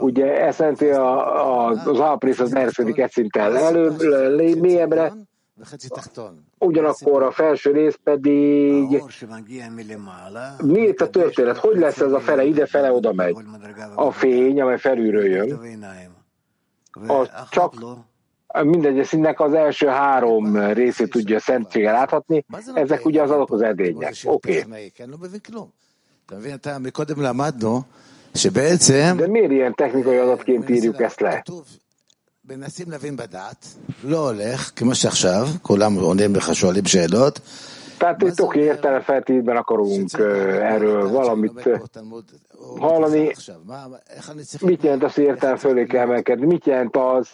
Ugye 0.00 0.52
SNT 0.52 0.80
a, 0.82 1.66
a, 1.66 1.68
az 1.68 1.98
alaprész 1.98 2.40
az 2.40 2.54
erősödik 2.54 2.98
egy 2.98 3.10
szinttel 3.10 3.56
elő, 3.56 3.90
mélyebbre, 4.60 5.12
Ugyanakkor 6.58 7.22
a 7.22 7.30
felső 7.30 7.72
rész 7.72 7.98
pedig 8.02 9.02
miért 10.64 11.00
a 11.00 11.10
történet? 11.10 11.56
Hogy 11.56 11.78
lesz 11.78 12.00
ez 12.00 12.12
a 12.12 12.20
fele 12.20 12.44
ide, 12.44 12.66
fele 12.66 12.92
oda 12.92 13.12
megy? 13.12 13.36
A 13.94 14.10
fény, 14.10 14.60
amely 14.60 14.78
felülről 14.78 15.26
jön, 15.26 15.60
az 16.95 17.07
ואחת 17.07 17.49
csak 17.49 17.79
לא. 17.79 17.97
mindegy 18.63 19.05
színnek 19.05 19.39
az 19.39 19.53
első 19.53 19.87
három 19.87 20.55
részét 20.55 21.09
tudja 21.09 21.39
szentséggel 21.39 21.93
láthatni, 21.93 22.45
ezek 22.73 23.05
ugye 23.05 23.21
az 23.21 23.31
azok 23.31 23.51
az 23.51 23.61
edények. 23.61 24.13
Oké. 24.23 24.63
Okay. 24.67 24.91
אני 24.99 25.11
לא 25.11 25.17
מבין 25.17 25.39
כלום. 25.39 25.69
אתה 26.25 26.39
מבין, 26.39 26.55
אתה 26.55 26.79
מקודם 26.79 27.21
למדנו 27.21 27.81
שבעצם... 28.35 29.17
De 29.17 29.27
miért 29.27 29.51
ilyen 29.51 29.73
technikai 29.73 30.17
adatként 30.17 30.69
írjuk 30.69 31.01
ezt 31.01 31.21
le? 31.21 31.41
כתוב, 31.41 31.65
מנסים 32.45 32.91
להבין 32.91 33.15
בדעת, 33.15 33.65
לא 34.03 34.29
הולך, 34.29 34.71
כמו 34.75 34.95
שעכשיו, 34.95 35.47
כולם 35.61 35.95
עונים 35.95 36.35
לך, 36.35 36.55
שואלים 36.55 36.85
שאלות. 36.85 37.39
tehát 37.98 38.22
itt 38.22 38.40
oké, 38.42 38.60
értelemfeltétben 38.60 39.56
akarunk 39.56 40.12
erről 40.60 41.08
valamit 41.08 41.68
hallani. 42.78 43.34
Mit 44.60 44.82
jelent 44.82 45.02
az, 45.04 45.14
hogy 45.14 45.24
értelem 45.24 45.56
fölé 45.56 45.84
kell 45.86 46.02
emelkedni? 46.02 46.46
Mit 46.46 46.66
jelent 46.66 46.96
az, 46.96 47.28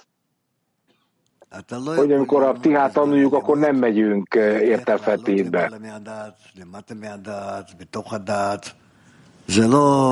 hogy 1.96 2.12
amikor 2.12 2.42
a 2.42 2.52
ptihát 2.52 2.92
tanuljuk, 2.92 3.34
akkor 3.34 3.58
nem 3.58 3.76
megyünk 3.76 4.34
értelfeltétbe. 4.60 5.70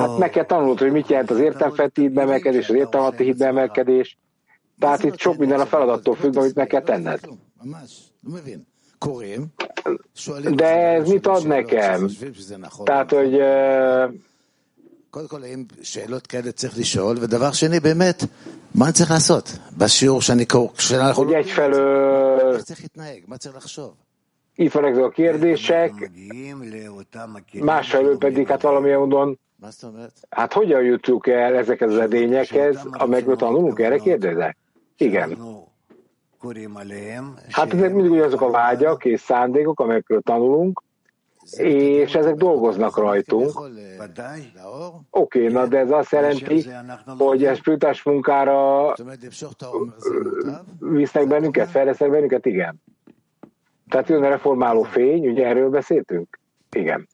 Hát 0.00 0.18
meg 0.18 0.30
kell 0.30 0.44
tanulnod, 0.44 0.78
hogy 0.78 0.90
mit 0.92 1.08
jelent 1.08 1.30
az 1.30 1.38
értelmfetítbe 1.38 2.22
emelkedés, 2.22 2.68
az 2.68 2.74
értelmati 2.74 3.24
hitbe 3.24 3.46
emelkedés. 3.46 4.18
Tehát 4.78 5.02
itt 5.02 5.18
sok 5.18 5.36
minden 5.36 5.60
a 5.60 5.66
feladattól 5.66 6.14
függ, 6.14 6.36
amit 6.36 6.54
meg 6.54 6.66
kell 6.66 6.82
tenned 6.82 7.20
ממש, 9.89 9.89
לא 9.89 9.91
מבין. 9.91 9.97
קוראים, 9.97 9.97
שואלים... 10.15 10.55
De 10.55 10.63
אותך 10.99 11.07
ez 11.07 11.09
mit 11.09 11.27
ad 11.27 11.41
שאלות 11.41 11.45
nekem? 11.45 11.99
שחושבים 11.99 12.33
שזה 12.33 12.57
נכון. 12.57 12.85
Tehát, 12.85 13.13
hogy 13.13 13.33
ö, 13.33 14.05
קודם 15.09 15.27
כל, 15.27 15.43
האם 15.43 15.65
שאלות 15.81 16.27
כאלה 16.27 16.51
צריך 16.51 16.77
לשאול, 16.77 17.17
ודבר 17.21 17.51
שני, 17.51 17.79
באמת, 17.79 18.23
מה 18.75 18.85
אני 18.85 18.93
צריך 18.93 19.11
לעשות? 19.11 19.57
בשיעור 19.77 20.21
שאני 20.21 20.45
קורא, 20.45 20.73
כשאנחנו 20.77 21.23
hogy 21.23 21.33
egyfelől 21.33 22.55
איך 22.55 22.63
צריך 22.63 22.79
להתנהג? 22.81 23.21
מה 23.27 23.37
צריך 23.37 23.55
לחשוב? 23.55 23.93
itt 24.57 24.71
vannak 24.71 24.91
ezek 24.91 25.03
a 25.03 25.09
kérdések, 25.09 25.91
מגיעים 25.95 26.63
לאותם 26.63 27.35
הכלים 27.35 27.65
másfelől 27.65 28.17
pedig 28.17 28.47
hát 28.47 28.61
valamilyen 28.61 28.99
módon, 28.99 29.35
מה 29.59 29.69
זאת 29.71 29.83
אומרת? 29.83 30.25
hát 30.31 30.53
hogyan 30.53 30.83
jutunk 30.83 31.27
el 31.27 31.55
ezekhez 31.55 31.91
az 31.91 31.99
edényekhez, 31.99 32.87
amelyekből 32.91 33.35
tanulunk, 33.35 33.79
erre 33.79 33.97
kérdezek? 33.97 34.57
Igen. 34.97 35.37
שאנחנו 36.39 36.39
קוראים 36.39 36.77
עליהם, 36.77 37.33
Hát 37.51 37.73
ezek 37.73 37.93
mindig 37.93 38.11
ugyanazok 38.11 38.41
a 38.41 38.49
vágyak 38.49 39.05
és 39.05 39.21
szándékok, 39.21 39.79
amelyekről 39.79 40.21
tanulunk, 40.21 40.83
és 41.57 42.13
ezek 42.13 42.35
dolgoznak 42.35 42.97
rajtunk. 42.97 43.59
ודאי, 43.99 44.51
Oké, 45.09 45.47
na 45.47 45.65
de 45.67 45.77
ez 45.77 45.91
azt 45.91 46.11
jelenti, 46.11 46.65
hogy 47.17 47.45
a 47.45 47.55
spiritás 47.55 48.03
munkára 48.03 48.93
זאת 48.95 48.99
אומרת, 48.99 49.23
למשוך 49.23 49.53
את 49.53 49.63
העומר 49.63 49.93
זה 49.97 50.09
מוטב, 50.23 50.95
visznek 50.95 51.27
bennünket, 51.27 51.69
fejlesznek 51.69 52.09
bennünket? 52.09 52.45
Igen. 52.45 52.81
Tehát 53.89 54.09
jön 54.09 54.23
a 54.23 54.29
reformáló 54.29 54.83
fény, 54.83 55.27
ugye 55.27 55.45
erről 55.45 55.69
beszéltünk? 55.69 56.39
Igen. 56.71 57.07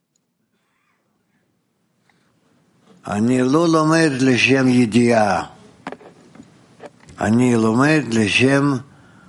אני 3.08 3.42
לא 3.42 3.68
לומד 3.68 4.12
לשם 4.22 4.68
ידיעה. 4.68 5.46
אני 7.20 7.56
לומד 7.56 8.02
לשם 8.12 8.64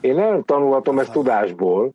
én 0.07 0.19
eltanulhatom 0.19 0.99
ezt 0.99 1.11
tudásból. 1.11 1.93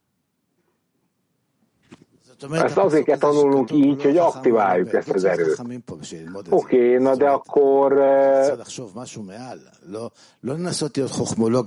Ezt 2.50 2.76
azért 2.76 3.04
kell 3.04 3.18
tanulnunk 3.18 3.70
így, 3.72 4.02
hogy 4.02 4.16
aktiváljuk 4.16 4.92
ezt 4.92 5.10
az 5.10 5.24
erőt. 5.24 5.62
Oké, 6.50 6.96
na 6.96 7.16
de 7.16 7.28
akkor... 7.28 7.98
Eh, 7.98 8.58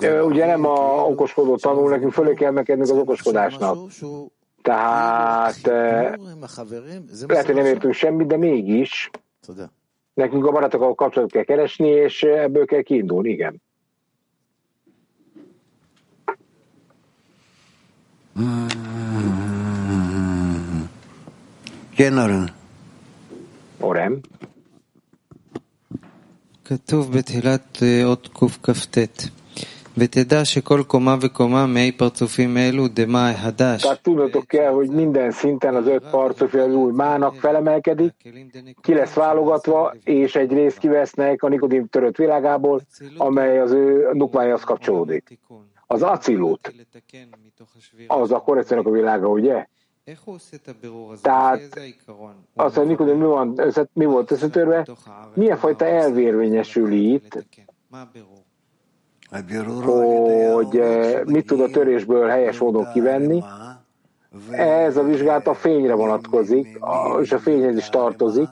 eh, 0.02 0.25
ugye 0.25 0.46
nem 0.46 0.66
a 0.66 1.06
okoskodó 1.08 1.56
tanul, 1.56 1.90
nekünk 1.90 2.12
fölé 2.12 2.34
kell 2.34 2.52
megkednünk 2.52 2.90
az 2.90 2.98
okoskodásnak. 2.98 3.78
Tehát 4.62 5.62
lehet, 7.28 7.46
hogy 7.46 7.56
nem 7.56 7.66
értünk 7.66 7.94
semmit, 7.94 8.28
de 8.28 8.38
mégis 8.38 9.10
nekünk 10.14 10.46
a 10.46 10.52
barátokkal 10.52 10.96
kapcsolatot 10.96 11.34
kell 11.34 11.44
keresni, 11.44 11.88
és 11.88 12.24
ebből 12.24 12.66
kell 12.66 12.82
kiindulni, 12.82 13.30
igen. 13.30 13.62
כן, 21.97 22.19
אורן. 22.19 22.47
Orem. 23.83 24.21
כתוב 26.65 27.12
בתחילת 27.12 27.79
אה, 27.83 28.05
אות 28.05 28.29
קכ"ט 28.62 28.99
ותדע 29.99 30.45
שכל 30.45 30.83
קומה 30.87 31.17
וקומה 31.21 31.67
מאי 31.67 31.93
פרצופים 31.93 32.57
אלו 32.57 32.89
דמאי 32.89 33.35
הדש. 33.39 33.83
Tehát 33.83 34.03
tudnotok 34.03 34.45
kell, 34.49 34.73
hogy 34.73 34.89
minden 34.89 35.31
szinten 35.31 35.75
az 35.75 35.87
öt 35.87 36.05
parcofi 36.11 36.59
az 36.59 36.75
új 36.75 36.93
mának 36.93 37.35
felemelkedik, 37.35 38.15
ki 38.81 38.95
lesz 38.95 39.15
válogatva, 39.15 39.95
és 40.05 40.37
egy 40.37 40.53
részt 40.53 40.79
kivesznek 40.79 41.43
a 41.43 41.49
Nikodim 41.49 41.87
törött 41.87 42.17
világából, 42.17 42.81
amely 43.17 43.61
az 43.61 43.73
ő 43.73 44.11
nukmájához 44.12 44.65
kapcsolódik. 44.65 45.39
Az 45.88 46.01
acilut, 46.01 46.74
az 48.08 48.32
a 48.32 48.42
korrekciónak 48.42 48.86
a 48.86 48.92
világa, 48.92 49.27
ugye? 49.27 49.68
Tehát 51.22 51.80
az, 52.54 52.75
hogy 52.75 52.88
Nikodim 52.88 53.18
mi, 53.18 53.25
van, 53.25 53.62
mi 53.94 54.06
volt 54.06 54.32
összetörve, 54.32 54.88
milyen 55.34 55.58
fajta 55.58 55.86
elvérvényesül 55.86 56.92
itt, 56.92 57.46
hogy 60.54 60.77
eh, 60.77 61.24
mit 61.24 61.46
tud 61.46 61.60
a 61.60 61.70
törésből 61.70 62.27
helyes 62.27 62.60
módon 62.60 62.92
kivenni. 62.92 63.44
Ez 64.51 64.98
a 64.98 65.04
vizsgálat 65.04 65.48
a 65.48 65.54
fényre 65.54 65.94
vonatkozik, 65.94 66.80
és 67.22 67.32
a 67.32 67.39
fényhez 67.39 67.77
is 67.77 67.89
tartozik. 67.89 68.48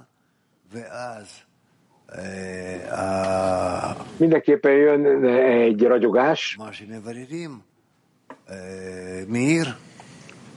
Mindenképpen 4.17 4.71
jön 4.71 5.25
egy 5.35 5.83
ragyogás. 5.83 6.57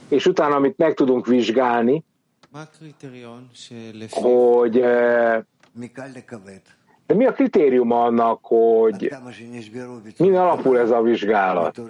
És 0.09 0.25
utána, 0.25 0.55
amit 0.55 0.77
meg 0.77 0.93
tudunk 0.93 1.27
vizsgálni, 1.27 2.03
hogy 4.11 4.79
eh, 4.79 5.41
de 7.07 7.13
mi 7.13 7.25
a 7.25 7.31
kritérium 7.31 7.91
annak, 7.91 8.39
hogy 8.41 9.15
min 10.17 10.35
alapul 10.35 10.79
ez 10.79 10.91
a 10.91 11.01
vizsgálat? 11.01 11.81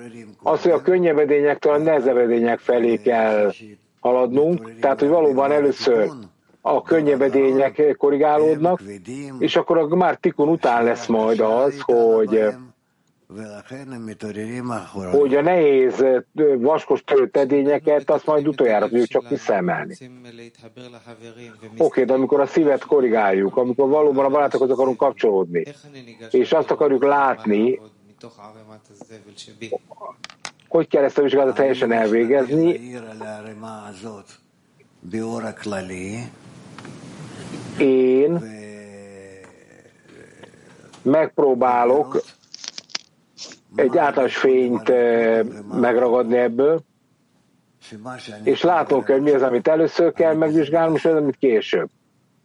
Az, 0.43 0.61
hogy 0.61 0.71
a 0.71 0.81
könnyebb 0.81 1.17
edényektől 1.17 1.73
a 1.73 1.77
nehezebb 1.77 2.17
edények 2.17 2.59
felé 2.59 2.97
kell 2.97 3.51
haladnunk, 3.99 4.79
tehát 4.79 4.99
hogy 4.99 5.09
valóban 5.09 5.51
először 5.51 6.09
a 6.75 6.81
könnyebb 6.81 7.19
könnyevedények 7.19 7.95
korrigálódnak, 7.97 8.81
és 9.39 9.55
akkor 9.55 9.77
a 9.77 9.95
már 9.95 10.15
tikun 10.15 10.49
után 10.49 10.83
lesz 10.83 11.05
majd 11.05 11.39
az, 11.39 11.79
hogy 11.81 12.55
hogy 15.11 15.35
a 15.35 15.41
nehéz 15.41 16.05
vaskos 16.57 17.03
töltedényeket 17.03 18.09
azt 18.09 18.25
majd 18.25 18.47
utoljára 18.47 18.87
tudjuk 18.87 19.07
csak 19.07 19.29
visszaemelni. 19.29 19.97
Oké, 21.77 22.03
de 22.03 22.13
amikor 22.13 22.39
a 22.39 22.45
szívet 22.45 22.85
korrigáljuk, 22.85 23.57
amikor 23.57 23.89
valóban 23.89 24.25
a 24.25 24.29
barátokhoz 24.29 24.69
akarunk 24.69 24.97
kapcsolódni, 24.97 25.63
és 26.31 26.51
azt 26.51 26.71
akarjuk 26.71 27.03
látni, 27.03 27.79
hogy 30.67 30.87
kell 30.87 31.03
ezt 31.03 31.17
a 31.17 31.21
vizsgálatot 31.21 31.55
teljesen 31.55 31.91
elvégezni, 31.91 32.79
én 37.77 38.41
megpróbálok 41.01 42.21
egy 43.75 43.97
általános 43.97 44.37
fényt 44.37 44.91
megragadni 45.79 46.37
ebből, 46.37 46.81
és 48.43 48.61
látok, 48.61 49.05
hogy 49.05 49.21
mi 49.21 49.31
az, 49.31 49.41
amit 49.41 49.67
először 49.67 50.13
kell 50.13 50.35
megvizsgálnom, 50.35 50.95
és 50.95 51.05
az, 51.05 51.15
amit 51.15 51.37
később. 51.37 51.89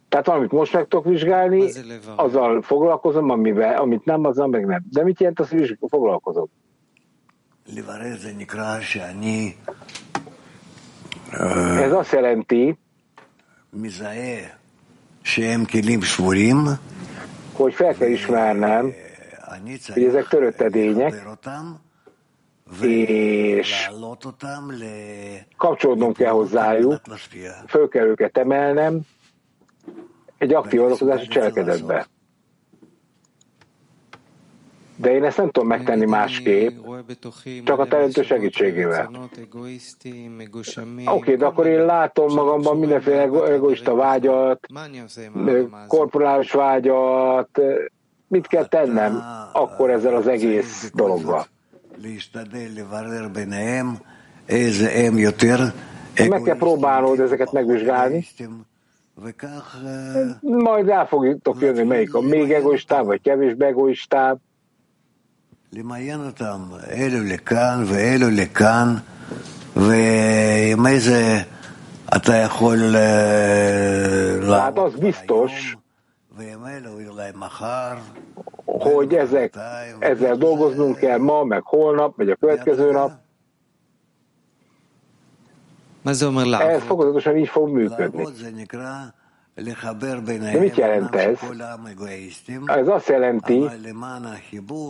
Tehát 0.09 0.27
amit 0.27 0.51
most 0.51 0.73
meg 0.73 0.87
tudok 0.87 1.05
vizsgálni, 1.05 1.71
azzal 2.15 2.61
foglalkozom, 2.61 3.29
amivel, 3.29 3.77
amit 3.77 4.05
nem, 4.05 4.25
azzal 4.25 4.47
meg 4.47 4.65
nem. 4.65 4.83
De 4.89 5.03
mit 5.03 5.19
jelent 5.19 5.39
az, 5.39 5.49
hogy 5.49 5.77
foglalkozom? 5.87 6.49
Ez 11.77 11.91
azt 11.91 12.11
jelenti, 12.11 12.77
hogy 17.53 17.73
fel 17.73 17.93
kell 17.93 18.09
ismernem, 18.09 18.93
hogy 19.93 20.03
ezek 20.03 20.27
törött 20.27 20.61
edények, 20.61 21.23
és 22.81 23.89
kapcsolódnom 25.57 26.13
kell 26.13 26.31
hozzájuk, 26.31 27.01
föl 27.67 27.87
kell 27.87 28.05
őket 28.05 28.37
emelnem 28.37 29.01
egy 30.37 30.53
aktív 30.53 30.81
adakozási 30.83 31.27
cselekedetbe. 31.27 32.07
De 35.03 35.11
én 35.11 35.23
ezt 35.23 35.37
nem 35.37 35.49
tudom 35.49 35.67
megtenni 35.67 36.05
másképp, 36.05 36.85
csak 37.63 37.79
a 37.79 37.85
teremtő 37.85 38.21
segítségével. 38.21 39.09
Oké, 41.05 41.05
okay, 41.05 41.35
de 41.35 41.45
akkor 41.45 41.67
én 41.67 41.85
látom 41.85 42.33
magamban 42.33 42.77
mindenféle 42.77 43.21
egoista 43.21 43.95
vágyat, 43.95 44.67
korporális 45.87 46.51
vágyat, 46.51 47.61
mit 48.27 48.47
kell 48.47 48.65
tennem 48.65 49.21
akkor 49.53 49.89
ezzel 49.89 50.15
az 50.15 50.27
egész 50.27 50.91
dologgal? 50.93 51.45
Meg 56.29 56.41
kell 56.41 56.57
próbálnod 56.57 57.19
ezeket 57.19 57.51
megvizsgálni, 57.51 58.25
majd 60.41 60.87
rá 60.87 61.05
fogjuk 61.05 61.57
jönni, 61.59 61.83
melyik 61.83 62.13
a 62.13 62.21
még 62.21 62.51
egoistább, 62.51 63.05
vagy 63.05 63.21
kevésbé 63.21 63.65
egoistább, 63.65 64.39
tehát 74.47 74.77
az 74.77 74.93
biztos, 74.95 75.77
hogy 78.65 79.13
ezek, 79.13 79.53
ezzel 79.99 80.35
dolgoznunk 80.35 80.97
kell 80.97 81.17
ma, 81.17 81.43
meg 81.43 81.61
holnap, 81.63 82.15
vagy 82.15 82.29
a 82.29 82.35
következő 82.35 82.91
nap. 82.91 83.11
Ez 86.61 86.81
fokozatosan 86.83 87.37
így 87.37 87.47
fog 87.47 87.69
működni. 87.69 88.23
De 89.55 90.59
mit 90.59 90.75
jelent 90.75 91.15
ez? 91.15 91.39
Ez 92.65 92.87
azt 92.87 93.07
jelenti, 93.07 93.65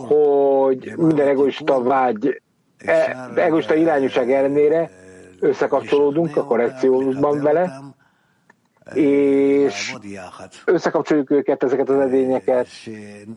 hogy 0.06 0.92
minden 0.96 1.28
egoista 1.28 1.82
vágy, 1.82 2.42
e, 2.78 3.30
egoista 3.34 3.74
irányúság 3.74 4.32
ellenére 4.32 4.90
összekapcsolódunk 5.40 6.36
a 6.36 6.44
korrekcióban 6.44 7.40
vele, 7.42 7.80
és 8.92 9.96
összekapcsoljuk 10.64 11.30
őket, 11.30 11.62
ezeket 11.62 11.88
az 11.88 11.98
edényeket, 11.98 12.68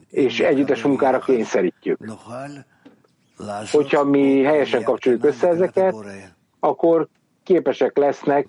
és 0.09 0.39
együttes 0.39 0.83
munkára 0.83 1.19
kényszerítjük. 1.19 1.99
Hogyha 3.71 4.03
mi 4.03 4.43
helyesen 4.43 4.83
kapcsoljuk 4.83 5.25
össze 5.25 5.47
ezeket, 5.47 5.95
akkor 6.59 7.07
képesek 7.43 7.97
lesznek 7.97 8.47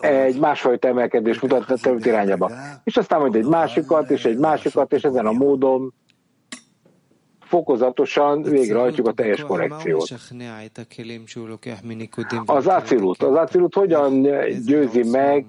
egy 0.00 0.38
másfajta 0.38 0.88
emelkedés 0.88 1.40
mutatni 1.40 1.90
a 1.90 1.94
irányába. 2.04 2.50
És 2.84 2.96
aztán 2.96 3.20
majd 3.20 3.34
egy 3.34 3.46
másikat, 3.46 4.10
és 4.10 4.24
egy 4.24 4.38
másikat, 4.38 4.92
és 4.92 5.02
ezen 5.02 5.26
a 5.26 5.32
módon 5.32 5.94
fokozatosan 7.40 8.42
végrehajtjuk 8.42 9.06
a 9.06 9.12
teljes 9.12 9.42
korrekciót. 9.42 10.10
Az 12.46 12.68
ácilut. 12.68 13.22
Az 13.22 13.36
ácilut 13.36 13.74
hogyan 13.74 14.26
győzi 14.66 15.10
meg 15.10 15.46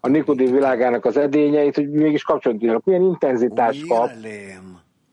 a 0.00 0.08
Nikodin 0.08 0.52
világának 0.52 1.04
az 1.04 1.16
edényeit, 1.16 1.74
hogy 1.74 1.90
mégis 1.90 2.22
kapcsolatban. 2.22 2.82
Milyen 2.84 3.02
intenzitást 3.02 3.86
kap, 3.86 4.10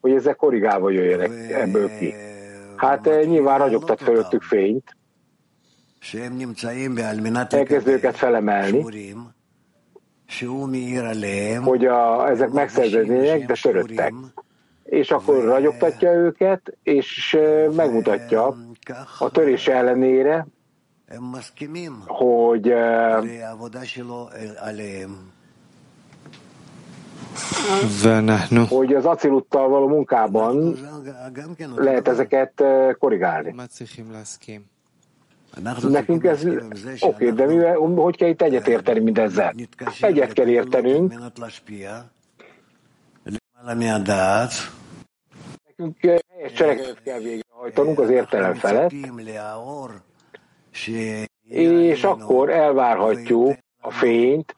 hogy 0.02 0.12
ezek 0.12 0.36
korrigálva 0.36 0.90
jöjjenek 0.90 1.32
ebből 1.52 1.98
ki. 1.98 2.14
Hát 2.76 3.08
eh, 3.08 3.26
nyilván 3.26 3.58
ragyogtat 3.58 4.02
fölöttük 4.02 4.42
fényt, 4.42 4.96
elkezd 7.54 7.88
őket 7.88 8.16
felemelni, 8.16 8.86
hogy 11.64 11.86
a, 11.86 12.30
ezek 12.30 12.50
megszerződnének, 12.50 13.46
de 13.46 13.54
söröttek. 13.54 14.14
És 14.84 15.12
akkor 15.12 15.44
ragyogtatja 15.44 16.12
őket, 16.14 16.78
és 16.84 17.38
megmutatja 17.76 18.58
a 19.20 19.30
törés 19.32 19.68
ellenére, 19.68 20.48
hogy 22.08 22.74
hogy 28.70 28.94
az 28.94 29.06
aciluttal 29.06 29.70
való 29.70 29.88
munkában 29.88 30.76
lehet 31.76 32.08
ezeket 32.08 32.64
korrigálni. 33.00 33.56
Nekünk 35.82 36.24
ez 36.24 36.46
oké, 36.46 36.66
okay, 37.00 37.32
de 37.32 37.46
mivel, 37.46 37.76
hogy 37.76 38.18
kell 38.18 38.30
itt 38.30 38.42
egyetérteni 38.42 39.00
mindezzel? 39.00 39.54
Egyet 40.02 40.34
kell 40.34 40.48
értenünk. 40.48 41.14
Nekünk 45.68 45.98
helyes 46.36 46.54
cselekedet 46.54 47.02
kell 47.04 47.20
végrehajtanunk 47.20 48.00
az 48.00 48.10
értelem 48.10 48.54
felett, 48.54 48.92
és 51.50 52.04
akkor 52.04 52.50
elvárhatjuk 52.50 53.58
a 53.82 53.92
fényt, 53.92 54.56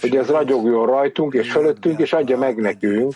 hogy 0.00 0.16
ez 0.16 0.28
ragyogjon 0.28 0.86
rajtunk 0.86 1.34
és 1.34 1.52
fölöttünk, 1.52 1.98
és 1.98 2.12
adja 2.12 2.38
meg 2.38 2.56
nekünk 2.56 3.14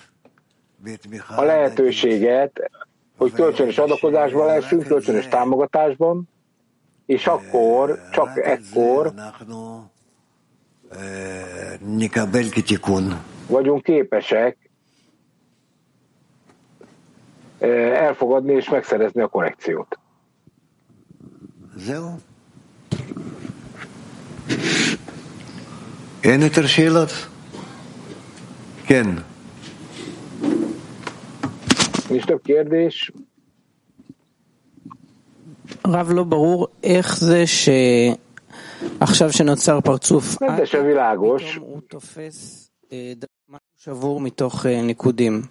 a 1.37 1.43
lehetőséget, 1.43 2.71
hogy 3.17 3.33
kölcsönös 3.33 3.79
adakozásban 3.79 4.47
leszünk, 4.47 4.87
kölcsönös 4.87 5.29
támogatásban, 5.29 6.29
és 7.09 7.27
akkor, 7.27 8.01
csak 8.13 8.39
ekkor 8.39 9.13
vagyunk 13.47 13.83
képesek 13.83 14.71
elfogadni 17.59 18.53
és 18.53 18.69
megszerezni 18.69 19.21
a 19.21 19.27
korrekciót. 19.27 19.99
Én 26.23 26.43
ötör 26.43 26.65
sélat? 26.65 27.13
Ken. 28.87 29.25
Nincs 32.09 32.25
több 32.25 32.43
kérdés. 32.43 33.13
רב, 35.87 36.11
לא 36.13 36.25
ברור 36.25 36.67
איך 36.85 37.19
זה 37.21 37.45
שעכשיו 37.47 39.33
שנוצר 39.33 39.81
פרצוף, 39.81 40.37
világos, 40.37 41.43
פתאום 41.53 41.69
הוא 41.69 41.81
תופס 41.89 42.71
אה, 42.93 43.13
משהו 43.49 43.61
שבור 43.77 44.21
מתוך 44.21 44.67
אה, 44.67 44.83
ניקודים. 44.83 45.43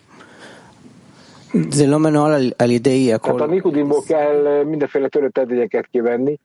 זה 1.69 1.87
לא 1.87 1.99
מנוהל 1.99 2.51
על, 2.59 2.71
ידי 2.71 3.13
tehát 3.13 3.21
a 3.21 3.27
הכל. 3.29 3.47
nikodimból 3.47 4.03
kell 4.07 4.63
mindenféle 4.63 5.07
törött 5.09 5.37
edényeket 5.37 5.87
kivenni. 5.91 6.39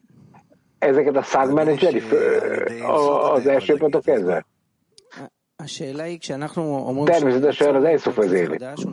Ezeket 0.78 1.16
a 1.16 1.22
szagmenedzseri 1.22 2.02
az 3.34 3.46
első 3.46 3.76
pontok 3.76 4.02
kezdve. 4.02 4.44
השאלה 5.58 6.02
היא, 6.02 6.18
כשאנחנו 6.18 6.62
אומרים 6.62 7.06
természetesen 7.06 7.74
az 7.74 7.84
Eiszuf 7.84 8.16
vezéli. 8.16 8.56
חדש, 8.58 8.84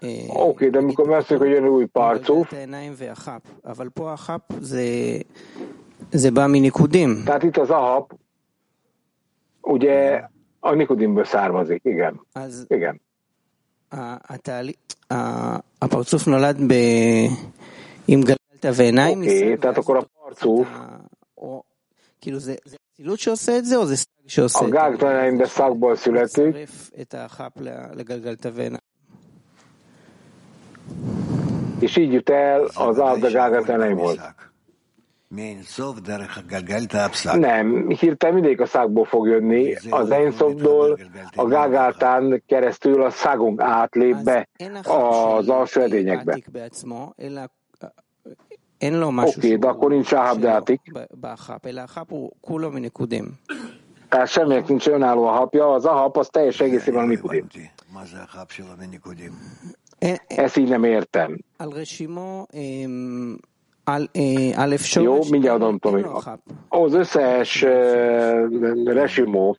הוא 0.00 0.08
נוצר 0.08 0.20
עם... 0.30 0.30
אה, 0.30 0.36
אה, 0.36 0.42
Oké, 0.42 0.66
okay, 0.66 0.72
de 0.72 0.78
amikor 0.78 1.06
megszűnik, 1.06 1.38
hogy 1.42 1.50
jön 1.50 1.64
új 1.68 1.84
parcuf, 1.92 2.46
גלגלת 2.48 2.52
העיניים 2.52 2.92
והחאפ, 2.96 3.42
אבל 3.64 3.88
פה 3.94 4.12
החאפ 4.12 4.40
זה, 4.60 4.84
זה 6.12 6.30
בא 6.30 6.46
מניקודים. 6.46 7.22
tehát 7.26 7.42
itt 7.42 7.56
az 7.58 7.70
ahap, 7.70 8.14
ugye 9.62 10.20
a 10.60 10.74
nikodimből 10.74 11.24
származik, 11.24 11.84
igen. 11.84 12.14
אז 12.34 12.66
Igen. 12.70 12.96
ה- 13.92 14.34
התהליך, 14.34 14.76
ה- 15.10 15.56
הפרצוף 15.82 16.26
נולד 16.26 16.56
ב... 16.68 16.74
עם 18.08 18.20
גלגלת 18.20 18.76
ועיניים 18.76 19.18
אוקיי, 19.18 19.34
מסביב, 19.34 19.58
אתה 19.58 19.68
ואז 19.68 19.84
קורא 19.84 19.98
הוא 19.98 20.06
פרצוף. 20.28 20.68
אתה- 20.68 20.96
או- 21.38 21.62
כאילו 22.20 22.38
זה 22.38 22.54
זה 22.64 22.76
אצילות 22.94 23.18
שעושה 23.20 23.58
את 23.58 23.64
זה, 23.64 23.76
או 23.76 23.86
זה 23.86 23.96
סטאג 23.96 24.28
שעושה 24.28 24.58
A 24.58 24.64
את 24.64 24.70
זה? 24.70 24.76
gágtalaimbe 24.78 25.46
szakból 25.58 25.96
születik, 25.96 26.48
מצרף 26.54 26.90
את 27.00 27.14
החאפ 27.18 27.52
ל- 27.60 27.68
לגלגלת 27.94 28.46
ועיניים. 28.52 28.80
És 31.79 31.97
így 31.97 32.13
jut 32.13 32.29
el 32.29 32.63
az 32.73 32.99
alda 32.99 33.29
nem 33.77 33.95
volt. 33.95 34.21
Nem, 37.39 37.89
hirtelen 37.89 38.35
mindig 38.35 38.61
a 38.61 38.65
szákból 38.65 39.05
fog 39.05 39.27
jönni, 39.27 39.75
az 39.89 40.11
Enszobdól, 40.11 40.99
a 41.35 41.45
Gágátán 41.45 42.43
keresztül 42.47 43.03
a 43.03 43.09
szágunk 43.09 43.61
átlép 43.61 44.23
be 44.23 44.47
az 44.83 45.49
alsó 45.49 45.81
edényekbe. 45.81 46.39
Oké, 49.37 49.47
okay, 49.47 49.59
de 49.59 49.67
akkor 49.67 49.89
nincs 49.89 50.13
áhabdátik. 50.13 50.81
Tehát 54.09 54.27
semminek 54.27 54.67
nincs 54.67 54.87
önálló 54.87 55.25
a 55.27 55.31
hapja, 55.31 55.73
az 55.73 55.85
a 55.85 55.91
ahap 55.91 56.17
az 56.17 56.27
teljes 56.27 56.59
egészében 56.59 57.03
a 57.03 57.05
nikudim. 57.05 57.47
Ezt 60.27 60.57
így 60.57 60.69
nem 60.69 60.83
értem. 60.83 61.37
Jó, 65.03 65.19
mindjárt 65.29 65.61
adom, 65.61 65.77
Tomi. 65.77 66.01
Az 66.69 66.93
összes 66.93 67.63
uh, 67.63 67.69
eh, 67.69 68.45
resimó 68.85 69.57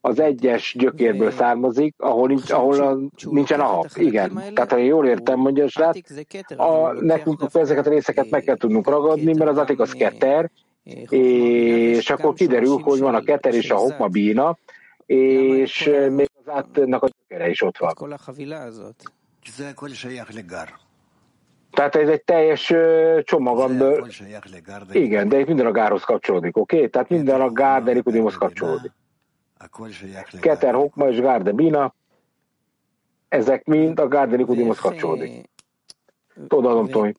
az 0.00 0.20
egyes 0.20 0.74
gyökérből 0.78 1.30
származik, 1.30 1.94
ahol, 1.98 2.28
nincs, 2.28 2.50
ahol 2.50 2.80
a, 2.80 2.98
nincsen 3.30 3.60
a. 3.60 3.80
Igen, 3.94 4.42
tehát 4.54 4.70
ha 4.70 4.76
jól 4.76 5.06
értem, 5.06 5.38
mondja 5.38 5.64
a 5.64 5.68
srác, 5.68 5.98
a, 6.56 6.92
nekünk 6.92 7.42
ezeket 7.52 7.86
a 7.86 7.90
részeket 7.90 8.30
meg 8.30 8.42
kell 8.42 8.56
tudnunk 8.56 8.88
ragadni, 8.88 9.34
mert 9.34 9.50
az 9.50 9.58
atik 9.58 9.80
az 9.80 9.92
keter, 9.92 10.50
és 11.08 12.10
akkor 12.10 12.34
kiderül, 12.34 12.78
hogy 12.78 12.98
van 12.98 13.14
a 13.14 13.22
keter 13.22 13.54
és 13.54 13.70
a 13.70 13.76
hopma 13.76 14.08
bína, 14.08 14.58
és 15.06 15.86
eh, 15.86 16.10
még 16.10 16.30
az 16.44 16.52
átnak 16.52 17.02
a 17.02 17.08
gyökere 17.08 17.48
is 17.48 17.62
ott 17.62 17.78
van. 17.78 17.90
את 19.39 19.41
כל 19.41 19.41
החבילה 19.41 19.41
הזאת. 19.41 19.41
כי 19.41 19.51
זה 19.51 19.69
הכל 19.69 19.89
שייך 19.89 20.35
לגר. 20.35 20.65
Tehát 21.75 21.95
ez 21.95 22.09
egy 22.09 22.21
teljes 22.21 22.71
ö, 22.71 23.19
csomag, 23.23 23.57
זה 23.57 23.63
amiből 23.63 23.99
הכל 23.99 24.09
שייך 24.09 24.45
לגר. 24.51 24.81
Igen, 24.93 25.29
de 25.29 25.39
itt 25.39 25.47
minden 25.47 25.65
a 25.65 25.71
gárhoz 25.71 26.03
kapcsolódik, 26.03 26.57
oké? 26.57 26.77
Okay? 26.77 26.89
Tehát 26.89 27.09
minden 27.09 27.41
a 27.41 27.49
gár, 27.49 27.83
de 27.83 27.93
Nikodimhoz 27.93 28.35
kapcsolódik. 28.35 28.91
הכל 29.57 29.91
שייך 29.91 30.33
לגר. 30.33 30.55
Keter, 30.55 30.73
Hokma 30.73 31.09
és 31.09 31.19
gár, 31.19 31.41
de 31.41 31.51
Bina, 31.51 31.93
ezek 33.29 33.65
mind 33.65 33.99
a 33.99 34.07
gár, 34.07 34.29
de 34.29 34.35
Nikodimhoz 34.35 34.79
ואיך, 34.79 34.81
kapcsolódik. 34.81 35.29
אה, 35.29 35.43
Tudod, 36.47 36.65
adom, 36.65 36.91
Tomi. 36.91 37.11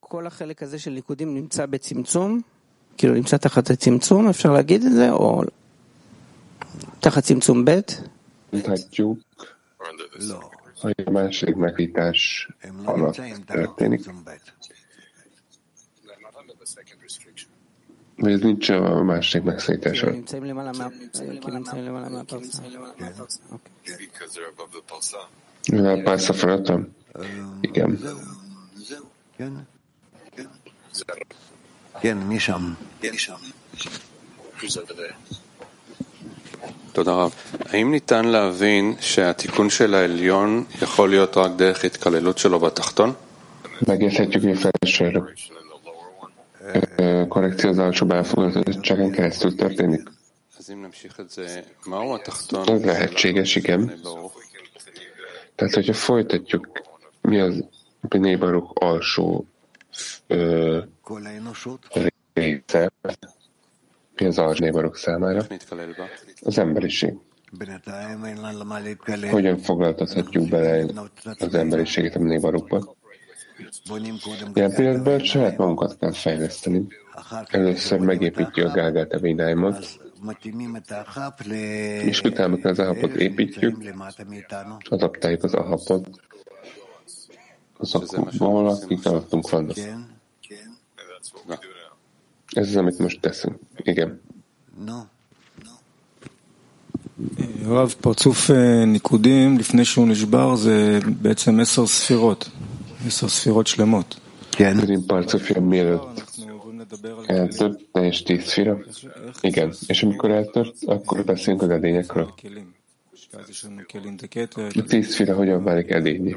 כל 0.00 0.26
החלק 0.26 0.62
הזה 0.62 0.78
של 0.78 0.90
ליכודים 0.90 1.34
נמצא 1.34 1.66
בצמצום? 1.66 2.40
כאילו 2.96 3.14
נמצא 3.14 3.36
תחת 3.36 3.70
הצמצום, 3.70 4.28
אפשר 4.28 4.52
להגיד 4.52 4.82
את 4.84 4.92
זה? 4.92 5.10
או 5.10 5.42
תחת 7.00 7.22
צמצום 7.22 7.64
ב'? 7.64 7.70
Mondhatjuk, 8.54 9.46
לא, 10.18 10.40
hogy 10.80 10.94
a 11.04 11.10
másik 11.10 11.54
megítás 11.54 12.48
הם 12.60 12.82
לא 12.84 12.92
alatt 12.92 12.96
נמצאים 12.96 13.36
תחת 13.36 13.56
történik, 13.56 14.00
צמצום 14.00 14.24
ב'. 14.24 14.30
vagy 18.18 18.32
ez 18.32 18.40
nincs 18.40 18.68
a 18.70 19.02
másik 19.02 19.42
megszakítás 19.42 20.00
כאילו 20.00 20.08
alatt. 20.08 20.16
נמצאים 20.16 20.44
למעלה 20.44 20.72
מה... 20.78 20.88
כאילו 21.12 21.54
נמצאים 21.54 21.84
למעלה 21.84 22.08
מהפרסה. 22.08 22.62
Mivel 25.72 26.02
párszor 26.04 26.34
feladtam? 26.36 26.80
Igen. 27.60 27.96
זהו, 27.96 28.18
זהו, 28.74 29.04
כן. 29.38 29.52
כן, 32.00 32.16
משם. 32.18 32.74
תודה 36.92 37.12
רב. 37.12 37.34
האם 37.68 37.90
ניתן 37.90 38.24
להבין 38.24 38.94
שהתיקון 39.00 39.70
של 39.70 39.94
העליון 39.94 40.64
יכול 40.82 41.10
להיות 41.10 41.36
רק 41.36 41.50
דרך 41.56 41.84
התקללות 41.84 42.38
שלו 42.38 42.60
בתחתון? 42.60 43.12
Megérthetjük, 43.80 44.42
hogy 44.42 44.50
a 44.50 44.56
felső 44.56 45.22
ö, 46.96 47.24
korrekció 47.28 47.68
az 47.70 47.78
alsóbb 47.78 48.10
elfogadottságon 48.10 49.10
keresztül 49.10 49.54
történik. 49.54 50.08
אז 50.58 50.70
אם 50.70 50.82
נמשיך 50.82 51.20
את 51.20 51.30
זה, 51.30 51.60
מהו 51.86 52.14
התחתון? 52.14 52.68
Ez 52.68 52.84
lehetséges, 52.84 53.56
igen. 53.56 53.90
ברוך? 54.02 54.38
Tehát, 55.56 55.74
hogyha 55.74 55.92
folytatjuk, 55.92 56.68
mi 57.20 57.40
az 57.40 57.64
Bnei 58.08 58.36
Baruch 58.36 58.72
alsó 58.74 59.44
ö, 60.26 60.78
כל 61.00 61.26
האנושות, 61.26 61.86
része, 62.34 62.90
pénz 64.19 64.37
alzsnévarok 64.37 64.97
számára, 64.97 65.45
az 66.41 66.57
emberiség. 66.57 67.13
Hogyan 69.29 69.57
foglaltathatjuk 69.57 70.49
bele 70.49 70.85
az 71.39 71.53
emberiséget 71.53 72.15
a 72.15 72.19
névarukba? 72.19 72.95
Ilyen 74.53 74.73
pillanatban 74.73 75.19
saját 75.19 75.57
magunkat 75.57 75.97
kell 75.97 76.11
fejleszteni. 76.11 76.87
Először 77.47 77.99
megépítjük 77.99 78.67
a 78.67 78.71
Gálgát 78.71 79.13
a 79.13 79.19
Védájmat, 79.19 79.99
és 82.03 82.21
utána, 82.21 82.45
amikor 82.45 82.69
az 82.71 82.79
ahapot 82.79 83.15
építjük, 83.15 83.83
és 84.83 84.89
adaptáljuk 84.89 85.43
az 85.43 85.53
ahapot, 85.53 86.09
azok 87.77 88.37
valakik 88.37 89.05
alattunk 89.05 89.49
vannak. 89.49 89.75
כן, 92.48 92.60
Ez 92.60 92.68
az, 92.68 92.76
amit 92.76 92.98
most 92.98 93.20
teszünk. 93.20 93.56
Igen. 93.84 94.20
נו. 94.86 94.98
הרב, 97.64 97.94
פרצוף 98.00 98.50
אה, 98.50 98.84
ניקודים 98.84 99.58
לפני 99.58 99.84
שהוא 99.84 100.08
נשבר 100.08 100.54
זה 100.56 100.98
בעצם 101.22 101.60
עשר 101.60 101.86
ספירות, 101.86 102.48
עשר 103.06 103.28
ספירות 103.28 103.66
שלמות. 103.66 104.16
כן, 104.52 104.76
Tudim 104.80 105.10
Parcofia 105.12 105.60
mielőtt 105.60 106.18
אנחנו 106.18 106.52
עוברים 106.52 106.80
לדבר 106.80 107.18
על 107.18 107.24
eltört, 107.48 107.78
teljes 107.92 108.22
tíz 108.22 108.44
szféra. 108.46 108.76
Igen. 109.42 109.70
És 109.88 110.02
amikor 110.02 110.30
eltört, 110.30 110.74
akkor 110.86 111.24
beszélünk 111.24 111.62
az 111.62 111.70
edényekről. 111.70 112.26
כלים. 112.40 112.72
ואז 113.34 113.50
יש 113.50 113.64
לנו 113.64 113.82
כלים 113.90 114.16
דקטר, 114.16 114.68
A 114.78 114.82
tíz 114.88 115.08
szféra 115.10 115.34
hogyan 115.34 115.64
válik 115.64 115.90
edényi? 115.90 116.34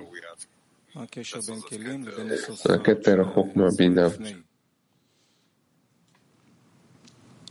מה 0.96 1.04
הקשר 1.04 1.40
בין 1.48 1.60
כלים 1.62 2.04
לבין 2.08 2.32
עשר 2.32 2.54
A 2.54 2.56
ספירות? 2.56 2.82
ketter, 2.88 3.20
a 3.20 3.24
hokma, 3.36 3.66
a 3.66 3.72
bina. 3.78 4.08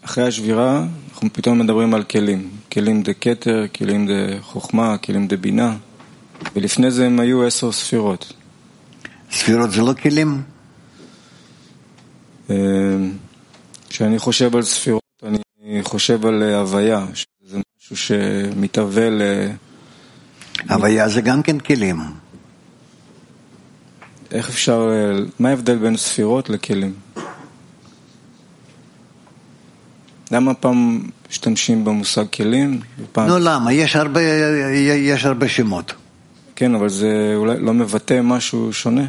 אחרי 0.05 0.27
השבירה 0.27 0.85
אנחנו 1.13 1.33
פתאום 1.33 1.59
מדברים 1.59 1.93
על 1.93 2.03
כלים, 2.03 2.49
כלים 2.71 3.03
דה 3.03 3.13
כתר, 3.13 3.63
כלים 3.75 4.07
דה 4.07 4.41
חוכמה, 4.41 4.97
כלים 4.97 5.27
דה 5.27 5.37
בינה, 5.37 5.77
ולפני 6.55 6.91
זה 6.91 7.05
הם 7.05 7.19
היו 7.19 7.47
עשר 7.47 7.71
ספירות. 7.71 8.33
ספירות 9.31 9.71
זה 9.71 9.81
לא 9.81 9.93
כלים? 9.93 10.41
אה, 12.49 12.55
כשאני 13.89 14.19
חושב 14.19 14.55
על 14.55 14.63
ספירות, 14.63 15.01
אני 15.23 15.83
חושב 15.83 16.25
על 16.25 16.43
אה, 16.43 16.59
הוויה, 16.59 17.05
שזה 17.13 17.57
משהו 17.79 17.97
שמתהווה 17.97 19.09
ל... 19.09 19.21
הוויה 20.69 21.09
זה 21.09 21.21
גם 21.21 21.43
כן 21.43 21.59
כלים. 21.59 21.99
איך 24.31 24.49
אפשר, 24.49 24.89
אה, 24.91 25.19
מה 25.39 25.49
ההבדל 25.49 25.77
בין 25.77 25.97
ספירות 25.97 26.49
לכלים? 26.49 27.10
למה 30.31 30.53
פעם 30.53 31.01
משתמשים 31.29 31.85
במושג 31.85 32.25
כלים? 32.33 32.79
ופעם... 32.99 33.27
נו 33.27 33.39
למה? 33.39 33.73
יש 33.73 33.95
הרבה, 33.95 34.21
יש 34.95 35.25
הרבה 35.25 35.47
שמות. 35.47 35.93
כן, 36.55 36.75
אבל 36.75 36.89
זה 36.89 37.33
אולי 37.35 37.59
לא 37.59 37.73
מבטא 37.73 38.19
משהו 38.23 38.73
שונה. 38.73 39.05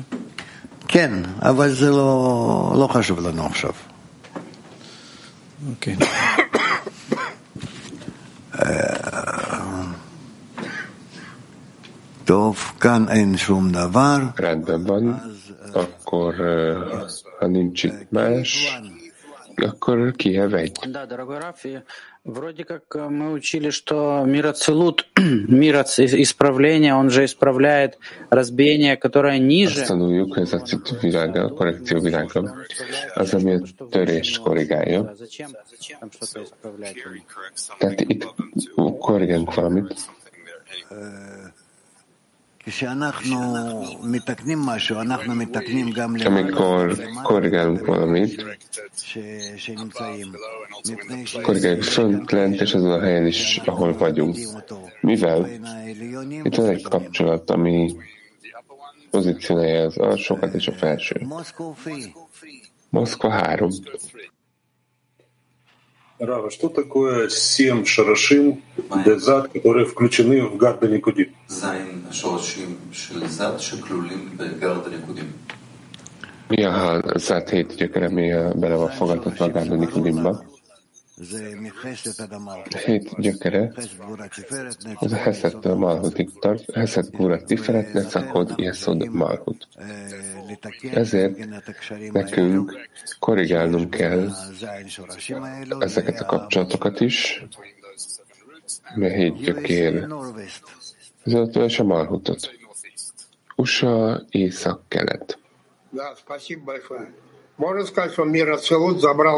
כן, 0.88 1.12
אבל 1.42 1.70
זה 1.70 1.90
לא, 1.90 2.74
לא 2.78 2.86
חשוב 2.86 3.20
לנו 3.20 3.46
עכשיו. 3.46 3.72
אוקיי. 5.70 5.96
טוב, 12.24 12.56
כאן 12.80 13.04
אין 13.08 13.36
שום 13.36 13.72
דבר. 13.72 14.16
Rendben 14.38 14.88
van. 14.88 15.06
Akkor, 15.74 16.34
ö, 16.40 17.06
ha 17.40 17.46
nincs 17.48 17.84
itt 17.84 18.12
más, 18.12 18.48
akkor 19.55 20.15
kihev 20.15 20.53
egy. 20.53 20.77
Да, 20.87 21.05
дорогой 21.05 21.39
Раф, 21.39 21.65
и 21.65 21.79
вроде 22.23 22.63
как 22.63 22.83
э, 22.95 23.09
мы 23.09 23.31
учили, 23.31 23.69
что 23.69 24.23
мироцелут, 24.25 25.07
мироц 25.47 25.99
исправление, 25.99 26.93
он 26.93 27.09
же 27.09 27.25
исправляет 27.25 27.97
разбиение, 28.29 28.97
которое 28.97 29.39
ниже. 29.39 29.81
Azt 29.81 29.87
tanuljuk, 29.87 30.33
hogy 30.33 30.43
ez 30.43 30.53
a 30.53 30.59
citu 30.59 30.95
világa, 31.01 31.43
a 31.43 31.49
korrekció 31.49 31.99
világa, 31.99 32.55
az, 33.15 33.33
ami 33.33 33.53
a 33.53 33.61
törést 33.89 34.41
korrigálja. 34.41 34.99
А 34.99 35.15
Зачем? 35.15 35.49
Там 35.99 36.09
что-то 36.11 36.41
исправлять? 36.41 36.95
Tehát 37.77 38.01
itt 38.01 38.33
korrigálunk 38.99 39.53
valamit. 39.53 39.95
Amikor 46.26 46.96
korrigálunk 47.22 47.86
valamit, 47.86 48.44
korrigáljuk 51.42 51.82
fönt, 51.82 52.30
lent, 52.30 52.60
és 52.60 52.74
azon 52.74 52.90
a 52.92 53.00
helyen 53.00 53.26
is, 53.26 53.60
ahol 53.64 53.96
vagyunk. 53.96 54.36
Mivel 55.00 55.48
itt 56.42 56.54
van 56.54 56.68
egy 56.68 56.82
kapcsolat, 56.82 57.50
ami 57.50 57.96
pozícionálja 59.10 59.84
az 59.84 59.96
alsókat 59.96 60.54
és 60.54 60.68
a 60.68 60.72
felső. 60.72 61.26
Moszkva 62.90 63.30
3. 63.30 63.70
Рава, 66.22 66.52
что 66.52 66.68
такое 66.68 67.28
семь 67.28 67.84
шарашим 67.84 68.62
дезад, 69.04 69.48
которые 69.48 69.86
включены 69.86 70.46
в 70.46 70.56
гарда 70.56 70.86
Никудим? 70.86 71.34
Я 71.48 71.82
Mi 76.48 76.64
a 76.64 77.02
zátét 77.18 77.74
gyökere, 77.76 78.06
ami 78.06 78.30
bele 78.54 78.76
van 78.76 78.88
fogadtatva 78.88 79.44
a 79.44 79.48
Gárda 79.48 79.74
Nikulimba? 79.74 80.44
A 82.70 82.76
hét 82.84 83.20
gyökere 83.20 83.72
az 84.94 85.12
a 85.12 85.16
Heszettől 85.16 85.74
Malhutig 85.74 86.30
tart, 86.38 86.74
Heszett 86.74 87.10
Gúra 87.10 87.44
Tiferet, 87.44 87.92
Necakod, 87.92 88.52
Jeszod, 88.56 89.08
Malhut. 89.08 89.68
Ezért 90.92 91.38
nekünk 92.12 92.88
korrigálnunk 93.18 93.90
kell 93.90 94.28
ezeket 95.78 96.20
a 96.20 96.24
kapcsolatokat 96.24 97.00
is, 97.00 97.44
mi 98.94 99.06
a 99.06 99.10
hét 99.10 99.36
gyökér 99.36 100.06
között, 101.22 101.56
és 101.56 101.78
a 101.78 101.84
Malhutot. 101.84 102.50
USA, 103.56 104.22
Észak-Kelet. 104.30 105.38
Да, 105.92 106.14
спасибо 106.16 106.64
большое. 106.64 107.12
Можно 107.58 107.84
сказать, 107.84 108.14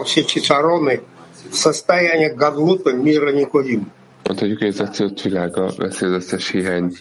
все 0.04 0.24
чицароны, 0.24 1.02
состояние 1.51 2.33
Гадлута 2.33 2.91
мира 2.93 3.31
Никудим. 3.31 3.91
Mondhatjuk, 4.27 4.57
hogy 4.59 4.67
ez 4.67 4.79
a 4.79 4.87
célt 4.87 5.21
világa 5.21 5.71
veszi 5.77 6.05
az 6.05 6.11
összes 6.11 6.49
hiány 6.49 6.97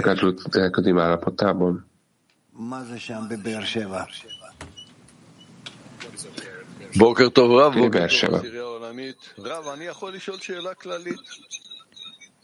Gadlut 0.00 0.56
elködim 0.56 0.98
állapotában. 0.98 1.86
מה 2.52 2.84
זה 2.84 2.98
שם 2.98 3.22
בבאר 3.30 3.64
שבע? 3.64 4.04
בוקר 6.96 7.28
טוב 7.28 7.50
רב, 7.50 7.72
בוקר 7.72 7.86
מבאר 7.86 8.00
טוב 8.00 8.08
שבע. 8.08 8.36
עשירייה 8.38 8.62
עולמית. 8.62 9.34
רב, 9.38 9.68
אני 9.68 9.84
יכול 9.84 10.12
לשאול 10.14 10.38
שאלה 10.38 10.74
כללית? 10.74 11.20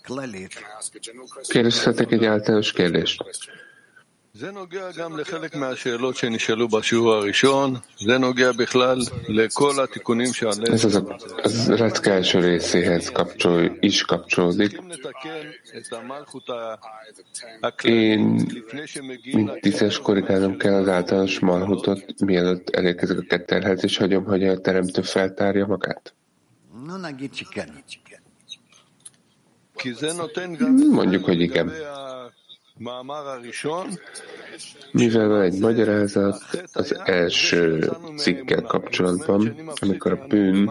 כללית. 0.06 0.54
Kérdezhetek 1.48 2.12
egy 2.12 2.24
általános 2.24 2.72
kérdést. 2.72 3.22
זה 4.35 4.50
נוגע 4.50 4.90
גם 4.98 5.18
לחלק 5.18 5.54
מהשאלות 5.56 6.16
שנשאלו 6.16 6.68
בשיעור 6.68 7.12
הראשון, 7.14 7.74
זה 8.06 8.18
נוגע 8.18 8.52
בכלל 8.52 8.98
לכל 9.28 9.80
התיקונים 9.85 10.32
שעליהם. 10.32 10.74
Ez 10.74 10.85
az 10.85 10.94
a 10.96 11.02
az 11.44 11.70
recke 11.70 12.11
első 12.12 12.38
részéhez 12.40 13.09
kapcsol, 13.12 13.78
is 13.82 14.02
kapcsolódik. 14.02 14.72
לתקן 14.88 15.46
את 15.76 15.92
המלכות 15.92 16.50
ה- 16.50 16.74
Én, 17.62 17.64
הכללית 17.64 18.52
לפני 18.52 18.87
שמגיעים 18.87 19.46
mint 19.48 19.61
tízes 19.62 19.98
korrigálnom 19.98 20.56
kell 20.56 20.74
az 20.74 20.88
általános 20.88 21.38
malhutot, 21.38 22.20
mielőtt 22.20 22.70
elérkezek 22.70 23.18
a 23.18 23.22
ketterhez, 23.28 23.85
és 23.85 23.96
hagyom, 23.96 24.24
hogy 24.24 24.44
a 24.44 24.61
teremtő 24.61 25.02
feltárja 25.02 25.66
magát. 25.66 26.14
נו 26.87 26.96
נגיד 26.96 27.35
שכן. 27.35 27.68
כי 29.78 29.92
זה 29.94 30.12
נותן 30.12 30.54
גם 30.54 30.76
Mondjuk, 30.92 31.24
hogy 31.24 31.40
igen. 31.40 31.68
לגבי 32.80 32.90
המאמר 32.90 33.28
הראשון, 33.28 33.90
Mivel 34.94 35.28
van 35.28 35.42
egy 35.42 35.59
magyarázat 35.59 36.40
az 36.72 37.00
első 37.04 37.90
cikkel 38.16 38.62
kapcsolatban, 38.62 39.72
amikor 39.80 40.12
a 40.12 40.26
bűn 40.26 40.70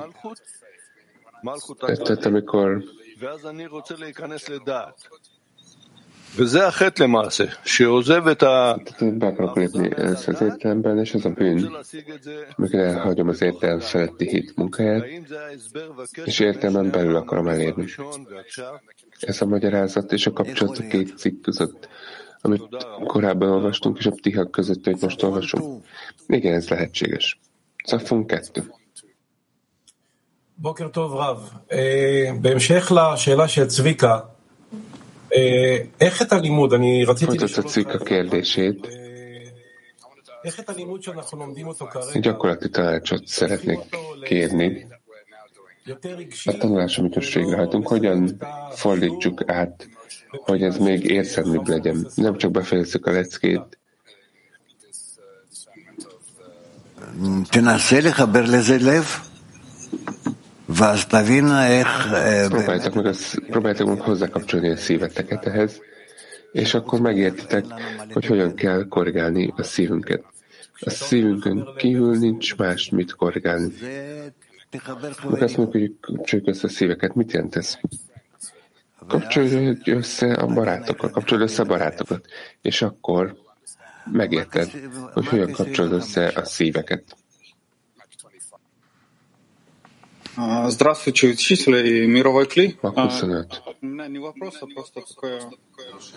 Tehát 1.85 2.25
amikor 2.25 2.83
ואז 3.19 3.45
אני 3.45 3.65
רוצה 3.65 3.95
להיכנס 3.97 4.49
לדעת. 4.49 5.07
וזה 6.37 6.67
החטא 6.67 7.03
למעשה, 7.03 7.43
שעוזב 7.63 8.27
את 8.27 8.43
ה... 8.43 8.75
be 9.17 9.27
akarok 9.27 9.55
lépni 9.57 9.89
először 9.95 10.33
az 10.35 10.41
értelemben, 10.41 10.99
és 10.99 11.13
az 11.13 11.25
a 11.25 11.29
bűn, 11.29 11.75
amikor 12.57 12.79
elhagyom 12.79 13.27
az 13.27 13.41
értelem 13.41 13.79
feletti 13.79 14.27
hit 14.27 14.55
munkáját, 14.55 15.05
és 16.23 16.39
értelmen 16.39 16.91
belül 16.91 17.15
akarom 17.15 17.47
elérni. 17.47 17.85
Ez 19.19 19.41
a 19.41 19.45
magyarázat 19.45 20.11
és 20.11 20.27
a 20.27 20.31
kapcsolat 20.31 20.77
a 20.77 20.87
két 20.87 21.17
cikk 21.17 21.41
között, 21.41 21.87
amit 22.41 22.61
korábban 23.07 23.49
olvastunk, 23.49 23.97
és 23.97 24.05
a 24.05 24.11
ptiha 24.11 24.49
között, 24.49 24.85
hogy 24.85 24.97
most 25.01 25.23
olvasunk. 25.23 25.85
Igen, 26.27 26.53
ez 26.53 26.69
lehetséges. 26.69 27.39
Szafon 27.83 28.27
2. 28.27 28.63
בוקר 30.57 30.87
טוב 30.87 31.13
רב. 31.13 31.49
אה, 31.71 32.31
בהמשך 32.41 32.91
לשאלה 32.91 33.47
של 33.47 33.65
צביקה, 33.65 34.19
אה, 35.35 35.77
איך 36.01 36.21
את 36.21 36.31
הלימוד, 36.31 36.73
אני 36.73 37.05
רציתי 37.05 37.31
Folytatta 37.31 37.43
לשאול 37.43 37.67
cikk 37.67 37.89
a 37.89 38.03
kérdését. 38.03 38.87
איך 40.45 40.59
את 40.59 40.69
הלימוד 40.69 41.03
שאנחנו 41.03 41.39
לומדים 41.39 41.67
אותו 41.67 41.85
כרגע, 41.87 42.19
Gyakorlati 42.21 42.69
tanácsot 42.69 43.27
szeretnék 43.27 43.79
kérni. 44.25 44.87
A 46.44 46.56
tanulás, 46.58 46.98
amit 46.98 47.14
most 47.14 47.34
végrehajtunk, 47.34 47.88
hogyan 47.88 48.36
fordítsuk 48.70 49.50
át, 49.50 49.88
hogy 50.28 50.62
ez 50.62 50.76
még 50.76 51.04
értelműbb 51.04 51.68
legyen. 51.68 52.06
Nem 52.14 52.36
csak 52.36 52.50
befejezzük 52.50 53.06
a 53.06 53.10
leckét. 53.10 53.78
Próbáljátok 62.48 62.94
meg, 62.94 63.14
próbáljátok 63.50 63.88
meg 63.88 64.00
hozzákapcsolni 64.00 64.70
a 64.70 64.76
szíveteket 64.76 65.46
ehhez, 65.46 65.80
és 66.52 66.74
akkor 66.74 67.00
megértitek, 67.00 67.64
hogy 68.12 68.26
hogyan 68.26 68.54
kell 68.54 68.88
korrigálni 68.88 69.52
a 69.56 69.62
szívünket. 69.62 70.24
A 70.80 70.90
szívünkön 70.90 71.68
kívül 71.76 72.18
nincs 72.18 72.56
más, 72.56 72.88
mit 72.90 73.14
korrigálni. 73.14 73.72
Amikor 74.70 75.42
azt 75.42 75.56
mondjuk, 75.56 75.82
hogy 75.82 75.96
kapcsoljuk 76.00 76.48
össze 76.48 76.66
a 76.66 76.70
szíveket, 76.70 77.14
mit 77.14 77.32
jelent 77.32 77.56
ez? 77.56 77.78
Kapcsolj 79.06 79.76
össze 79.84 80.32
a 80.32 80.46
barátokkal, 80.46 81.10
kapcsolj 81.10 81.42
össze 81.42 81.62
a 81.62 81.66
barátokat, 81.66 82.26
és 82.62 82.82
akkor 82.82 83.36
megérted, 84.12 84.70
hogy 85.12 85.26
hogyan 85.26 85.52
kapcsolod 85.52 85.92
össze 85.92 86.26
a 86.26 86.44
szíveket. 86.44 87.16
А, 90.29 90.29
Здравствуйте, 90.67 91.27
учитель 91.29 91.75
и 91.87 92.07
мировой 92.07 92.45
кли. 92.45 92.75
Mag 92.81 92.93
А, 92.97 93.03
25. 93.03 93.61
У 93.81 93.85
меня 93.85 94.07
не 94.07 94.19
вопрос, 94.19 94.55
а 94.61 94.65
просто 94.67 95.01
такая 95.01 95.41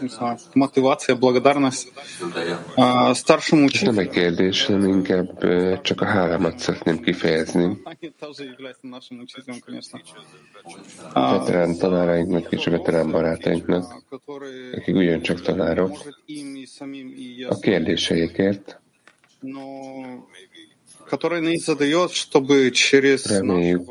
не 0.01 0.09
знаю, 0.09 0.39
мотивация, 0.55 1.15
благодарность 1.15 1.93
А, 2.77 3.15
старшему 3.15 3.67
Ez 3.67 3.83
nem 3.83 3.97
учителю. 3.97 4.01
egy 4.01 4.11
kérdés, 4.11 4.65
hanem 4.67 4.89
inkább 4.89 5.43
ö, 5.43 5.77
csak 5.83 6.01
a 6.01 6.05
hálámat 6.05 6.59
szeretném 6.59 7.01
kifejezni. 7.01 7.79
Они 7.85 8.13
тоже 8.21 8.45
являются 8.45 8.87
нашим 8.89 9.19
учителем, 9.21 9.61
конечно. 9.67 10.01
А, 11.13 11.39
Veterán 11.39 11.77
tanárainknak 11.79 12.53
és 12.53 12.67
a 12.67 12.71
veterán 12.71 13.11
barátainknak, 13.11 13.85
akik 14.77 14.97
ugyancsak 14.97 15.41
tanárok, 15.41 15.89
Может, 15.89 16.23
им 16.27 16.55
и 16.57 16.67
самим 16.67 17.09
и 17.17 17.35
я, 17.39 17.49
a 17.49 17.55
kérdéseikért 17.59 18.81
Reméljük, 23.26 23.90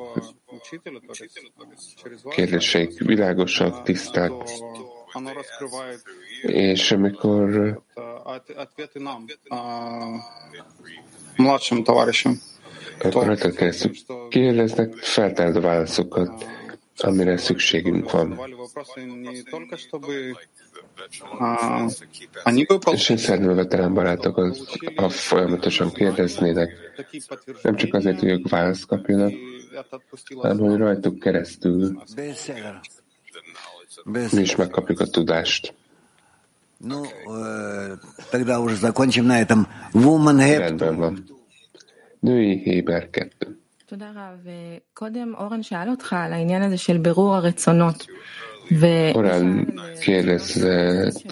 kérdéseik 2.30 2.98
világosak, 2.98 3.82
tiszták, 3.82 4.32
és 6.42 6.92
amikor 6.92 7.82
akkor 12.98 13.26
rajta 13.26 13.50
keresztül 13.50 13.92
kérdeznek 14.28 14.94
feltárt 14.94 15.60
válaszokat, 15.60 16.46
amire 16.96 17.36
szükségünk 17.36 18.10
van. 18.10 18.40
Задавали 20.91 21.57
вопросы 21.57 22.05
не 22.05 22.27
только, 22.27 22.37
чтобы 22.37 22.39
а, 22.43 22.49
они 22.49 22.65
бы 22.65 22.79
És 22.91 23.09
én 23.09 23.17
szeretném 23.17 23.49
a 23.49 23.53
veterán 23.53 23.93
barátokat, 23.93 24.57
ha 24.95 25.09
folyamatosan 25.09 25.91
kérdeznének, 25.91 26.69
nem 27.61 27.75
csak 27.75 27.93
azért, 27.93 28.19
hogy 28.19 28.29
ők 28.29 28.49
választ 28.49 28.85
kapjanak, 28.85 29.33
hanem 30.41 30.57
hogy 30.57 30.77
rajtuk 30.77 31.19
keresztül 31.19 31.97
mi 34.05 34.41
is 34.41 34.55
megkapjuk 34.55 34.99
a 34.99 35.05
tudást. 35.05 35.73
Ну, 36.79 37.03
э, 37.05 37.97
тогда 38.31 38.59
уже 38.59 38.75
закончим 38.75 39.25
на 39.25 39.39
этом. 39.39 39.67
Woman 39.93 40.39
Hep. 40.39 40.59
Rendben 40.59 40.95
van. 40.95 41.23
Női 42.19 42.61
Héber 42.63 43.09
2. 43.09 43.27
תודה 43.85 44.11
רב. 44.15 44.47
קודם 44.93 45.33
אורן 45.37 45.63
שאל 45.63 45.89
אותך 45.89 46.13
על 46.13 46.33
העניין 46.33 46.61
הזה 46.61 46.77
של 46.77 46.97
בירור 46.97 47.35
הרצונות. 47.35 48.05
Korán 49.12 49.74
kérdezett 50.00 51.22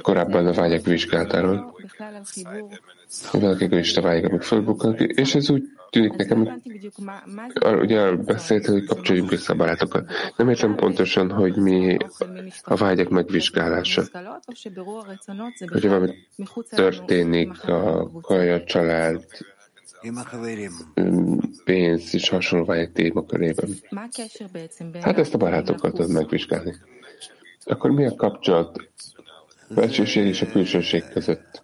korábban 0.00 0.46
a 0.46 0.52
vágyak 0.52 0.84
vizsgálatáról, 0.84 1.74
hogy 3.30 3.40
valaki 3.40 3.64
egoista 3.64 4.00
vágyak, 4.00 4.30
amik 4.30 4.42
fölbukkannak, 4.42 5.00
és 5.00 5.34
ez 5.34 5.50
úgy 5.50 5.62
tűnik 5.90 6.16
nekem, 6.16 6.62
ugye 7.80 8.10
beszélt, 8.10 8.66
hogy 8.66 8.84
kapcsoljunk 8.84 9.32
össze 9.32 9.52
a 9.52 9.56
barátokat. 9.56 10.10
Nem 10.36 10.48
értem 10.48 10.74
pontosan, 10.74 11.30
hogy 11.30 11.56
mi 11.56 11.96
a 12.62 12.76
vágyak 12.76 13.08
megvizsgálása. 13.08 14.02
Hogy 15.66 15.88
valami 15.88 16.14
történik 16.70 17.64
a 17.64 18.10
kaja 18.22 18.64
család 18.64 19.24
pénz 21.64 22.14
is 22.14 22.28
hasonló 22.28 22.64
vágy 22.64 22.92
témakörében. 22.92 23.74
Hát 25.00 25.18
ezt 25.18 25.34
a 25.34 25.38
barátokkal 25.38 25.90
tudod 25.90 26.10
megvizsgálni. 26.10 26.76
Akkor 27.64 27.90
mi 27.90 28.06
a 28.06 28.14
kapcsolat 28.14 28.90
a 29.68 29.74
belsőség 29.74 30.26
és 30.26 30.42
a 30.42 30.46
külsőség 30.46 31.04
között? 31.08 31.62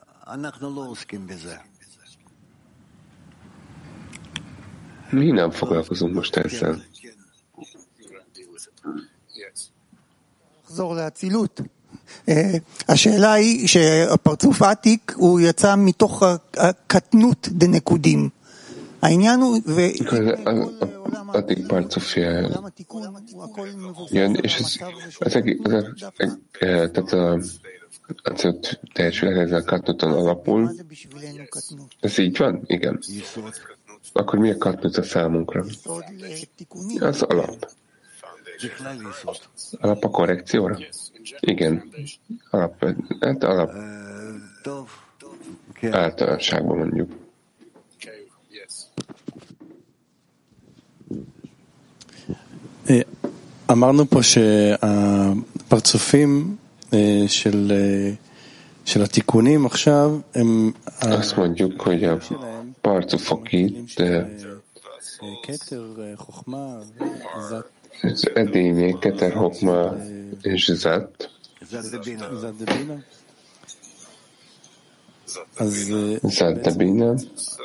Mi 5.10 5.30
nem 5.30 5.50
foglalkozunk 5.50 6.14
most 6.14 6.36
ezzel. 6.36 6.82
אה, 12.29 12.51
השאלה 12.89 13.33
היא 13.33 13.67
שהפרצוף 13.67 14.61
עתיק 14.61 15.13
הוא 15.15 15.39
יצא 15.39 15.75
מתוך 15.77 16.23
הקטנות 16.57 17.47
דנקודים. 17.51 18.29
העניין 19.01 19.39
הוא, 19.41 19.57
ו... 19.65 19.81
Akkor 19.99 20.17
az- 20.17 20.39
a- 20.45 20.85
a- 20.85 21.37
addig 21.37 21.65
Parcofia 21.67 22.49
jön, 24.11 24.35
és 24.35 24.55
ez, 24.59 24.75
az 25.19 25.35
egész, 25.35 25.57
az, 25.63 25.73
a- 25.73 26.13
e- 26.59 26.89
tehát 26.89 27.11
a, 27.13 27.39
az 28.23 28.45
a 28.45 28.55
teljes 28.93 29.19
világ 29.19 29.37
ezzel 29.37 29.63
katnuton 29.63 30.11
alapul. 30.11 30.75
Ez 31.99 32.17
így 32.17 32.37
van? 32.37 32.61
Igen. 32.65 32.99
Akkor 34.13 34.39
mi 34.39 34.49
a 34.51 34.57
katnut 34.57 34.97
a 34.97 35.03
számunkra? 35.03 35.65
Az 36.99 37.21
alap. 37.21 37.69
Alap 39.79 40.03
a 40.03 40.09
korrekcióra? 40.09 40.77
Igen. 41.39 41.83
Alap, 42.51 42.85
hát 43.19 43.43
alap. 43.43 43.71
Általánosságban 45.91 46.77
mondjuk. 46.77 47.09
אה, 52.89 53.01
אמרנו 53.71 54.05
פה 54.05 54.23
שהפרצופים 55.71 56.55
אה, 56.93 57.23
של, 57.27 57.71
אה, 57.71 58.11
של 58.85 59.01
התיקונים 59.03 59.65
עכשיו 59.65 60.19
הם... 60.35 60.71
Azt 61.01 61.35
mondjuk, 61.37 61.81
hogy 61.81 62.03
a 62.03 62.17
parcufok 62.81 63.51
itt 63.51 63.99
eh, 63.99 64.03
אה, 64.03 64.25
כתר, 65.43 65.85
אה, 65.99 66.13
חוכמה, 66.17 66.79
זת, 67.49 67.65
az 68.01 68.31
edények, 68.33 68.99
Keter, 68.99 69.33
Hokma 69.33 69.95
és 70.41 70.71
Zat, 70.73 71.29
זת 71.69 72.53
דבינה. 72.59 72.95
אז 75.57 75.91
אה, 75.93 76.29
Zat 76.29 76.67
Dabina. 76.67 77.15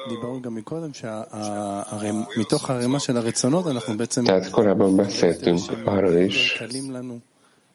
דיברנו 0.09 0.43
גם 0.43 0.55
מקודם 0.55 0.91
שמתוך 0.93 2.71
הערימה 2.71 3.01
של 3.01 3.17
הרצונות 3.17 3.67
אנחנו 3.67 3.97
בעצם 3.97 4.25
Tehát 4.27 4.51
korábban 4.51 4.97
beszéltünk 4.97 5.61
arról 5.87 6.31
is, 6.31 6.59
קלים 6.59 6.91
לנו 6.91 7.19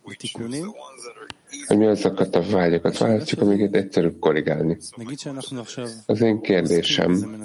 בתיקונים. 0.08 0.72
hogy 1.68 1.78
mi 1.78 1.88
azokat 1.88 2.36
a 2.36 2.42
vágyakat 2.42 2.98
választjuk, 2.98 3.42
amiket 3.42 3.76
egyszerűbb 3.76 4.20
korrigálni. 4.20 4.78
נגיד 4.98 5.20
שאנחנו 5.20 5.60
עכשיו 5.60 5.88
Az 6.06 6.22
én 6.22 6.42
kérdésem, 6.42 7.38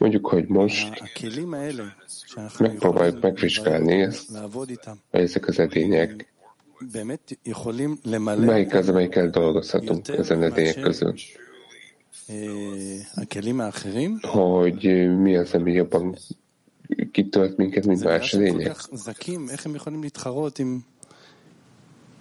מנסים 0.00 0.20
לברר 0.22 0.24
את 0.24 0.24
זה. 0.24 0.24
Mondjuk, 0.24 0.26
hogy 0.26 0.46
most 0.48 1.02
megpróbáljuk 2.58 3.20
megvizsgálni 3.20 4.00
ezt, 4.00 4.30
hogy 4.52 4.78
ezek 5.10 5.48
az 5.48 5.58
edények, 5.58 6.32
melyik 8.36 8.74
az, 8.74 8.88
amelyikkel 8.88 9.30
dolgozhatunk 9.30 10.08
ezen 10.08 10.42
edények 10.42 10.80
közül. 10.80 11.14
Hogy 14.20 14.84
mi 15.18 15.36
az, 15.36 15.54
ami 15.54 15.72
jobban 15.72 16.16
kitölt 17.12 17.56
minket, 17.56 17.86
mint 17.86 18.04
más 18.04 18.34
edények. 18.34 18.76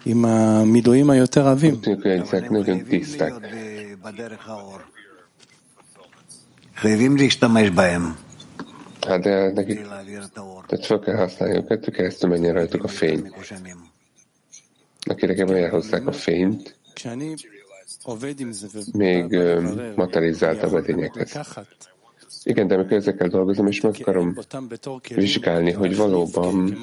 עם 0.06 0.26
המילואים 0.26 1.10
היותר 1.10 1.48
עבים. 1.48 1.80
Hát 9.07 9.21
de 9.23 9.53
nekik, 9.53 9.87
tehát 10.67 10.87
fel 10.87 10.99
kell 10.99 11.17
használni 11.17 11.57
őket, 11.57 11.85
hogy 11.85 11.95
keresztül 11.95 12.29
menjen 12.31 12.53
rajtuk 12.55 12.85
a 12.85 12.89
fény. 12.89 13.33
Akinek 15.01 15.39
ebben 15.39 15.57
elhozták 15.57 16.07
a 16.07 16.13
fényt, 16.13 16.77
még 18.93 19.39
materializáltabb 19.95 20.73
a 20.73 20.83
tényekhez. 20.83 21.39
Igen, 22.43 22.67
de 22.67 22.75
amikor 22.75 22.97
ezekkel 22.97 23.29
dolgozom, 23.29 23.67
és 23.67 23.81
meg 23.81 23.95
akarom 24.01 24.37
vizsgálni, 25.15 25.73
hogy 25.73 25.97
valóban 25.97 26.77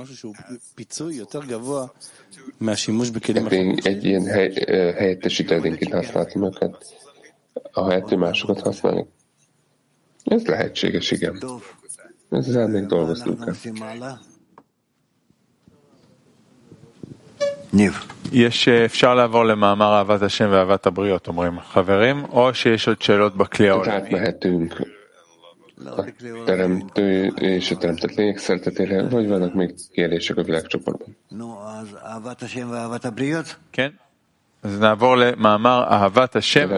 egy, 3.83 4.05
ilyen 4.05 4.25
hely, 4.25 4.53
helyettesítő 4.97 5.55
edénként 5.55 5.93
használtam 5.93 6.43
őket, 6.45 6.85
ahelyett, 7.71 8.07
hogy 8.07 8.17
másokat 8.17 8.59
használni. 8.59 9.05
Ez 10.24 10.46
lehetséges, 10.46 11.10
igen. 11.10 11.38
ezzel 12.30 12.68
még 12.68 12.86
dolgoznunk 12.86 13.38
kell. 13.44 14.12
יש, 18.32 18.68
אפשר 18.68 19.14
לעבור 19.14 19.44
למאמר 19.44 19.92
אהבת 19.92 20.22
השם 20.22 20.48
ואהבת 20.50 20.86
הבריות, 20.86 21.26
אומרים 21.28 21.60
חברים, 21.60 22.24
או 22.24 22.54
שיש 22.54 22.88
עוד 22.88 23.02
שאלות 23.02 23.36
בכלי 23.36 23.68
העולמי. 23.68 24.10
a 25.96 26.04
teremtő 26.44 27.26
és 27.26 27.70
a 27.70 27.76
teremtett 27.76 28.14
lények 28.14 28.38
szeretetére, 28.38 29.08
vagy 29.08 29.28
vannak 29.28 29.54
még 29.54 29.74
kérdések 29.92 30.36
a 30.36 30.42
világcsoportban? 30.42 31.16
כן. 33.72 33.90
אז 34.62 34.80
נעבור 34.80 35.16
למאמר 35.16 35.84
אהבת 35.90 36.36
השם. 36.36 36.68